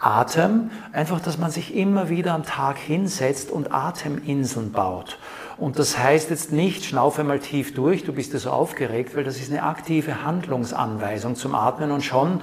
Atem, 0.00 0.70
einfach, 0.92 1.20
dass 1.20 1.38
man 1.38 1.50
sich 1.50 1.76
immer 1.76 2.08
wieder 2.08 2.34
am 2.34 2.44
Tag 2.44 2.78
hinsetzt 2.78 3.50
und 3.50 3.72
Ateminseln 3.72 4.72
baut. 4.72 5.18
Und 5.58 5.78
das 5.78 5.98
heißt 5.98 6.30
jetzt 6.30 6.52
nicht, 6.52 6.86
schnaufe 6.86 7.22
mal 7.22 7.38
tief 7.38 7.74
durch, 7.74 8.04
du 8.04 8.14
bist 8.14 8.32
ja 8.32 8.38
so 8.38 8.50
aufgeregt, 8.50 9.14
weil 9.14 9.24
das 9.24 9.36
ist 9.36 9.50
eine 9.50 9.62
aktive 9.62 10.24
Handlungsanweisung 10.24 11.36
zum 11.36 11.54
Atmen 11.54 11.90
und 11.90 12.02
schon 12.02 12.40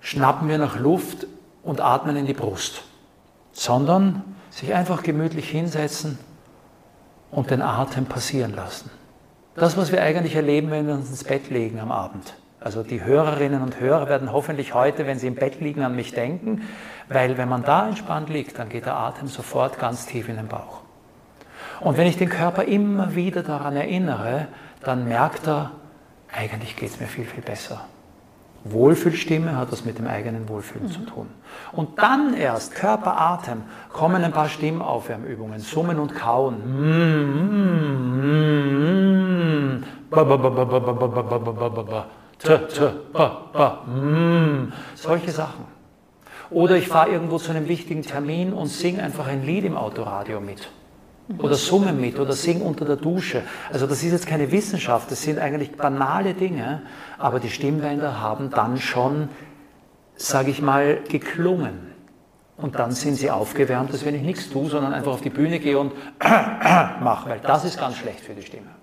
schnappen 0.00 0.48
wir 0.48 0.58
nach 0.58 0.78
Luft 0.78 1.28
und 1.62 1.80
atmen 1.80 2.16
in 2.16 2.26
die 2.26 2.34
Brust. 2.34 2.82
Sondern 3.52 4.24
sich 4.50 4.74
einfach 4.74 5.04
gemütlich 5.04 5.48
hinsetzen 5.48 6.18
und 7.30 7.50
den 7.50 7.62
Atem 7.62 8.06
passieren 8.06 8.54
lassen. 8.54 8.90
Das, 9.54 9.76
was 9.76 9.92
wir 9.92 10.02
eigentlich 10.02 10.34
erleben, 10.34 10.70
wenn 10.70 10.86
wir 10.88 10.94
uns 10.94 11.08
ins 11.08 11.24
Bett 11.24 11.50
legen 11.50 11.78
am 11.78 11.92
Abend. 11.92 12.34
Also 12.66 12.82
die 12.82 13.04
Hörerinnen 13.04 13.62
und 13.62 13.78
Hörer 13.78 14.08
werden 14.08 14.32
hoffentlich 14.32 14.74
heute, 14.74 15.06
wenn 15.06 15.20
sie 15.20 15.28
im 15.28 15.36
Bett 15.36 15.60
liegen, 15.60 15.84
an 15.84 15.94
mich 15.94 16.10
denken, 16.14 16.62
weil 17.08 17.38
wenn 17.38 17.48
man 17.48 17.62
da 17.62 17.86
entspannt 17.86 18.28
liegt, 18.28 18.58
dann 18.58 18.68
geht 18.68 18.86
der 18.86 18.96
Atem 18.96 19.28
sofort 19.28 19.78
ganz 19.78 20.06
tief 20.06 20.28
in 20.28 20.34
den 20.34 20.48
Bauch. 20.48 20.80
Und 21.78 21.96
wenn 21.96 22.08
ich 22.08 22.16
den 22.16 22.28
Körper 22.28 22.64
immer 22.64 23.14
wieder 23.14 23.44
daran 23.44 23.76
erinnere, 23.76 24.48
dann 24.82 25.06
merkt 25.06 25.46
er, 25.46 25.70
eigentlich 26.32 26.74
geht 26.74 26.90
es 26.90 26.98
mir 26.98 27.06
viel, 27.06 27.24
viel 27.24 27.44
besser. 27.44 27.82
Wohlfühlstimme 28.64 29.56
hat 29.56 29.70
was 29.70 29.84
mit 29.84 30.00
dem 30.00 30.08
eigenen 30.08 30.48
Wohlfühlen 30.48 30.88
mhm. 30.88 30.92
zu 30.92 31.00
tun. 31.02 31.28
Und 31.70 32.00
dann 32.00 32.34
erst 32.34 32.74
Körper, 32.74 33.16
Atem, 33.16 33.62
kommen 33.92 34.24
ein 34.24 34.32
paar 34.32 34.48
Stimmaufwärmübungen, 34.48 35.60
Summen 35.60 36.00
und 36.00 36.16
Kauen. 36.16 36.64
T, 42.38 42.58
t, 42.58 42.80
ba, 43.12 43.48
ba, 43.52 43.82
mm, 43.86 44.72
solche 44.94 45.30
Sachen. 45.30 45.64
Oder 46.50 46.76
ich 46.76 46.86
fahre 46.86 47.10
irgendwo 47.10 47.38
zu 47.38 47.50
einem 47.50 47.68
wichtigen 47.68 48.02
Termin 48.02 48.52
und 48.52 48.68
singe 48.68 49.02
einfach 49.02 49.26
ein 49.26 49.44
Lied 49.44 49.64
im 49.64 49.76
Autoradio 49.76 50.40
mit. 50.40 50.68
Oder 51.38 51.56
summe 51.56 51.92
mit 51.92 52.20
oder 52.20 52.34
sing 52.34 52.60
unter 52.60 52.84
der 52.84 52.96
Dusche. 52.96 53.42
Also 53.72 53.88
das 53.88 54.04
ist 54.04 54.12
jetzt 54.12 54.26
keine 54.28 54.52
Wissenschaft, 54.52 55.10
das 55.10 55.22
sind 55.22 55.40
eigentlich 55.40 55.72
banale 55.72 56.34
Dinge, 56.34 56.82
aber 57.18 57.40
die 57.40 57.50
Stimmbänder 57.50 58.20
haben 58.20 58.50
dann 58.50 58.78
schon, 58.78 59.28
sage 60.14 60.52
ich 60.52 60.62
mal, 60.62 61.00
geklungen. 61.08 61.94
Und 62.56 62.76
dann 62.76 62.92
sind 62.92 63.16
sie 63.16 63.30
aufgewärmt, 63.30 63.92
dass 63.92 64.04
wenn 64.04 64.14
ich 64.14 64.22
nichts 64.22 64.48
tue, 64.50 64.68
sondern 64.68 64.94
einfach 64.94 65.12
auf 65.12 65.20
die 65.20 65.30
Bühne 65.30 65.58
gehe 65.58 65.78
und 65.78 65.92
mache, 66.20 67.28
weil 67.28 67.40
das 67.40 67.64
ist 67.64 67.78
ganz 67.78 67.96
schlecht 67.96 68.20
für 68.20 68.34
die 68.34 68.42
Stimme. 68.42 68.75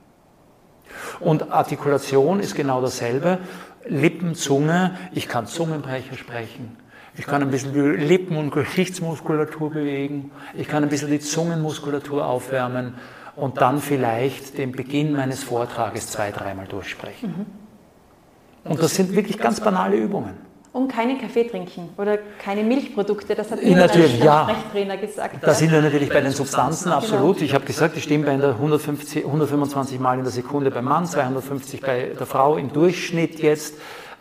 Und 1.20 1.52
Artikulation 1.52 2.40
ist 2.40 2.56
genau 2.56 2.82
dasselbe. 2.82 3.40
Lippen, 3.86 4.36
Zunge, 4.36 4.98
ich 5.12 5.28
kann 5.28 5.48
Zungenbrecher 5.48 6.16
sprechen. 6.16 6.78
Ich 7.16 7.26
kann 7.26 7.42
ein 7.42 7.52
bisschen 7.52 7.74
die 7.74 7.80
Lippen- 7.80 8.38
und 8.38 8.52
Gesichtsmuskulatur 8.52 9.72
bewegen. 9.72 10.32
Ich 10.56 10.68
kann 10.68 10.84
ein 10.84 10.90
bisschen 10.90 11.12
die 11.12 11.20
Zungenmuskulatur 11.20 12.26
aufwärmen 12.26 12.96
und 13.36 13.62
dann 13.62 13.80
vielleicht 13.80 14.58
den 14.58 14.72
Beginn 14.72 15.14
meines 15.14 15.44
Vortrages 15.44 16.10
zwei, 16.10 16.32
dreimal 16.32 16.68
durchsprechen. 16.68 17.30
Mhm. 18.64 18.72
Und 18.72 18.82
das 18.82 18.96
sind 18.96 19.16
wirklich 19.16 19.38
ganz 19.38 19.60
banale 19.60 19.98
Übungen. 19.98 20.53
Und 20.74 20.88
keinen 20.88 21.22
Kaffee 21.22 21.44
trinken 21.44 21.90
oder 21.98 22.18
keine 22.44 22.64
Milchprodukte, 22.64 23.36
das 23.36 23.52
hat 23.52 23.60
immer 23.60 23.78
natürlich, 23.78 24.18
ja. 24.18 24.50
Sprechtrainer 24.50 24.98
gesagt. 24.98 25.38
Da 25.42 25.54
sind 25.54 25.72
wir 25.72 25.84
natürlich 25.84 26.10
bei 26.10 26.20
den 26.20 26.32
Substanzen, 26.32 26.92
absolut. 26.92 27.38
Genau. 27.38 27.46
Ich 27.46 27.54
habe 27.54 27.64
gesagt, 27.64 27.96
die 27.96 28.02
Stimmbänder 28.02 28.56
150, 28.56 29.24
125 29.24 30.00
Mal 30.00 30.18
in 30.18 30.24
der 30.24 30.34
Sekunde 30.34 30.72
beim 30.72 30.86
Mann, 30.86 31.06
250 31.06 31.80
bei 31.80 32.12
der 32.18 32.26
Frau 32.26 32.58
im 32.58 32.74
Durchschnitt 32.74 33.40
jetzt, 33.40 33.76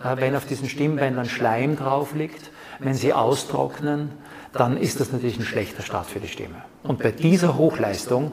äh, 0.05 0.17
wenn 0.17 0.37
auf 0.37 0.45
diesen 0.45 0.69
Stimmbändern 0.69 1.25
Schleim 1.25 1.77
drauf 1.77 2.15
liegt. 2.15 2.51
Wenn 2.81 2.95
sie 2.95 3.15
austrocknen, 3.15 4.11
dann 4.53 4.77
ist 4.77 5.01
das 5.01 5.11
natürlich 5.11 5.39
ein 5.39 5.45
schlechter 5.45 5.83
Start 5.83 6.07
für 6.07 6.21
die 6.21 6.29
Stimme. 6.29 6.57
Und 6.83 6.99
bei 6.99 7.13
dieser 7.13 7.57
Hochleistung 7.57 8.33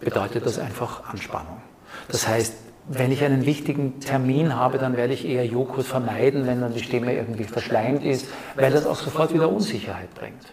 bedeutet 0.00 0.46
das 0.46 0.58
einfach 0.58 1.04
Anspannung. 1.12 1.62
Das 2.08 2.26
heißt, 2.26 2.54
wenn 2.88 3.12
ich 3.12 3.22
einen 3.24 3.46
wichtigen 3.46 4.00
Termin 4.00 4.56
habe, 4.56 4.78
dann 4.78 4.96
werde 4.96 5.12
ich 5.12 5.26
eher 5.26 5.46
Joghurt 5.46 5.86
vermeiden, 5.86 6.46
wenn 6.46 6.60
dann 6.60 6.74
die 6.74 6.82
Stimme 6.82 7.14
irgendwie 7.14 7.44
verschleimt 7.44 8.04
ist, 8.04 8.26
weil 8.56 8.72
das 8.72 8.86
auch 8.86 8.96
sofort 8.96 9.32
wieder 9.32 9.48
Unsicherheit 9.48 10.12
bringt. 10.14 10.52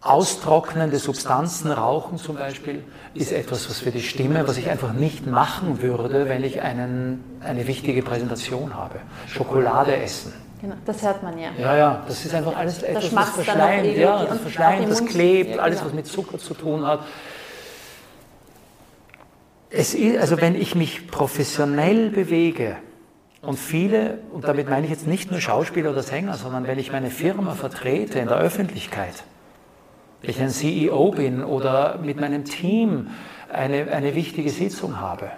Austrocknende 0.00 0.98
Substanzen, 0.98 1.72
Rauchen 1.72 2.18
zum 2.18 2.36
Beispiel, 2.36 2.84
ist 3.14 3.32
etwas, 3.32 3.68
was 3.68 3.80
für 3.80 3.90
die 3.90 4.00
Stimme, 4.00 4.46
was 4.46 4.56
ich 4.56 4.70
einfach 4.70 4.92
nicht 4.92 5.26
machen 5.26 5.82
würde, 5.82 6.28
wenn 6.28 6.44
ich 6.44 6.62
einen, 6.62 7.24
eine 7.42 7.66
wichtige 7.66 8.02
Präsentation 8.02 8.74
habe. 8.74 9.00
Schokolade 9.26 9.96
essen. 9.96 10.32
Genau, 10.60 10.74
das 10.84 11.02
hört 11.02 11.22
man 11.22 11.38
ja. 11.38 11.50
Ja, 11.58 11.76
ja, 11.76 12.04
das 12.06 12.24
ist 12.24 12.34
einfach 12.34 12.56
alles 12.56 12.82
etwas, 12.82 13.04
das 13.04 13.14
was 13.14 13.30
verschleimt, 13.30 13.96
ja, 13.96 14.24
das 14.24 14.38
verschleimt, 14.38 14.90
das 14.90 15.04
klebt, 15.04 15.58
alles, 15.58 15.78
genau. 15.78 15.86
was 15.86 15.94
mit 15.94 16.06
Zucker 16.06 16.38
zu 16.38 16.54
tun 16.54 16.84
hat. 16.86 17.00
Es 19.70 19.94
ist, 19.94 20.18
also 20.18 20.40
wenn 20.40 20.54
ich 20.54 20.74
mich 20.74 21.08
professionell 21.08 22.10
bewege 22.10 22.76
und 23.42 23.58
viele, 23.58 24.18
und 24.32 24.44
damit 24.44 24.68
meine 24.68 24.86
ich 24.86 24.90
jetzt 24.90 25.06
nicht 25.06 25.30
nur 25.30 25.40
Schauspieler 25.40 25.90
oder 25.90 26.02
Sänger, 26.02 26.34
sondern 26.34 26.66
wenn 26.66 26.78
ich 26.78 26.90
meine 26.90 27.10
Firma 27.10 27.54
vertrete 27.54 28.18
in 28.18 28.28
der 28.28 28.38
Öffentlichkeit, 28.38 29.24
wenn 30.22 30.30
ich 30.30 30.40
ein 30.40 30.50
CEO 30.50 31.10
bin 31.12 31.44
oder 31.44 31.98
mit 31.98 32.18
meinem 32.18 32.44
Team 32.44 33.10
eine, 33.52 33.92
eine 33.92 34.14
wichtige 34.14 34.50
Sitzung 34.50 35.00
habe, 35.00 35.30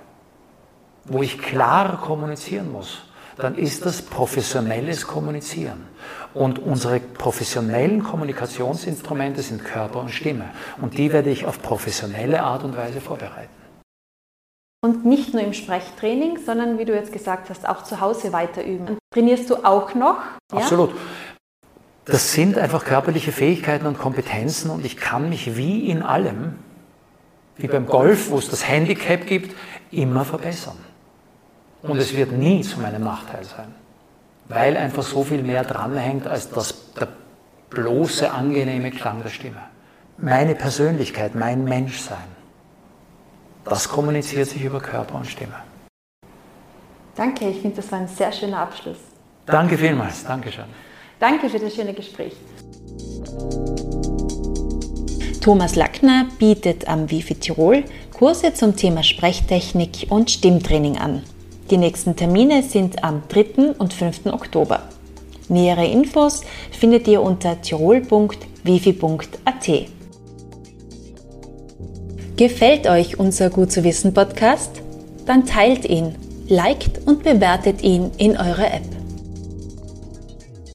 wo 1.05 1.23
ich 1.23 1.39
klar 1.39 2.01
kommunizieren 2.01 2.71
muss, 2.71 3.03
dann 3.37 3.57
ist 3.57 3.85
das 3.85 4.03
professionelles 4.03 5.07
Kommunizieren. 5.07 5.87
Und 6.35 6.59
unsere 6.59 7.01
professionellen 7.01 8.05
Kommunikationsinstrumente 8.05 9.43
sind 9.43 9.65
Körper 9.65 10.01
und 10.01 10.11
Stimme. 10.11 10.51
Und 10.81 10.99
die 10.99 11.13
werde 11.13 11.31
ich 11.31 11.47
auf 11.47 11.61
professionelle 11.63 12.43
Art 12.43 12.65
und 12.65 12.77
Weise 12.77 13.01
vorbereiten. 13.01 13.60
Und 14.83 15.05
nicht 15.05 15.35
nur 15.35 15.43
im 15.43 15.53
Sprechtraining, 15.53 16.39
sondern 16.39 16.79
wie 16.79 16.87
du 16.87 16.95
jetzt 16.95 17.13
gesagt 17.13 17.51
hast, 17.51 17.69
auch 17.69 17.85
zu 17.85 18.01
Hause 18.01 18.33
weiter 18.33 18.65
üben. 18.65 18.89
Und 18.89 18.99
trainierst 19.13 19.51
du 19.51 19.57
auch 19.57 19.95
noch? 19.95 20.17
Ja? 20.53 20.59
Absolut. 20.59 20.95
Das 22.07 22.33
sind 22.33 22.57
einfach 22.57 22.85
körperliche 22.85 23.31
Fähigkeiten 23.31 23.87
und 23.87 23.99
Kompetenzen 23.99 24.71
und 24.71 24.85
ich 24.85 24.97
kann 24.97 25.29
mich 25.29 25.57
wie 25.57 25.91
in 25.91 26.03
allem, 26.03 26.55
wie 27.57 27.69
beim 27.69 27.87
Golf, 27.87 28.31
wo 28.31 28.39
es 28.39 28.49
das 28.49 28.67
Handicap 28.67 29.27
gibt, 29.27 29.55
immer 29.91 30.25
verbessern. 30.25 30.79
Und 31.83 31.99
es 31.99 32.17
wird 32.17 32.33
nie 32.33 32.63
zu 32.63 32.81
meinem 32.81 33.05
Nachteil 33.05 33.45
sein, 33.45 33.75
weil 34.49 34.77
einfach 34.77 35.03
so 35.03 35.25
viel 35.25 35.43
mehr 35.43 35.63
dranhängt 35.63 36.27
als 36.27 36.51
das, 36.51 36.93
der 36.95 37.09
bloße, 37.69 38.31
angenehme 38.33 38.91
Klang 38.91 39.23
der 39.23 39.31
Stimme. 39.31 39.61
Meine 40.17 40.55
Persönlichkeit, 40.55 41.35
mein 41.35 41.65
Menschsein. 41.65 42.40
Das 43.65 43.89
kommuniziert 43.89 44.49
sich 44.49 44.65
über 44.65 44.81
Körper 44.81 45.17
und 45.17 45.27
Stimme. 45.27 45.55
Danke, 47.15 47.49
ich 47.49 47.61
finde, 47.61 47.77
das 47.77 47.93
war 47.93 48.01
ein 48.01 48.09
sehr 48.09 48.33
schöner 48.33 48.59
Abschluss. 48.59 48.99
Danke 49.47 49.77
vielmals. 49.77 50.25
Dankeschön. 50.25 50.65
Danke 51.19 51.51
für 51.51 51.59
das 51.59 51.75
schöne 51.75 51.93
Gespräch. 51.93 52.35
Thomas 55.41 55.75
Lackner 55.75 56.27
bietet 56.39 56.89
am 56.89 57.11
Wifi 57.11 57.35
Tirol 57.35 57.85
Kurse 58.13 58.53
zum 58.53 58.77
Thema 58.77 59.03
Sprechtechnik 59.03 60.07
und 60.11 60.31
Stimmtraining 60.31 60.99
an. 60.99 61.23
Die 61.71 61.79
nächsten 61.79 62.17
Termine 62.17 62.63
sind 62.63 63.03
am 63.03 63.23
3. 63.29 63.77
und 63.79 63.95
5. 63.95 64.27
Oktober. 64.27 64.83
Nähere 65.49 65.87
Infos 65.87 66.43
findet 66.71 67.09
ihr 67.09 67.23
unter 67.23 67.63
tirol.wifi.at. 67.63 70.00
Gefällt 72.41 72.87
euch 72.87 73.19
unser 73.19 73.51
Gut 73.51 73.71
zu 73.71 73.85
wissen 73.85 74.15
Podcast? 74.15 74.71
Dann 75.27 75.45
teilt 75.45 75.85
ihn, 75.85 76.15
liked 76.49 77.07
und 77.07 77.23
bewertet 77.23 77.83
ihn 77.83 78.11
in 78.17 78.31
eurer 78.31 78.73
App. 78.73 78.87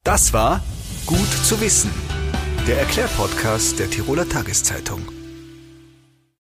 Das 0.04 0.32
war 0.32 0.64
Gut 1.08 1.28
zu 1.44 1.60
wissen, 1.60 1.90
der 2.68 2.78
Erklärpodcast 2.78 3.80
der 3.80 3.90
Tiroler 3.90 4.30
Tageszeitung. 4.30 5.15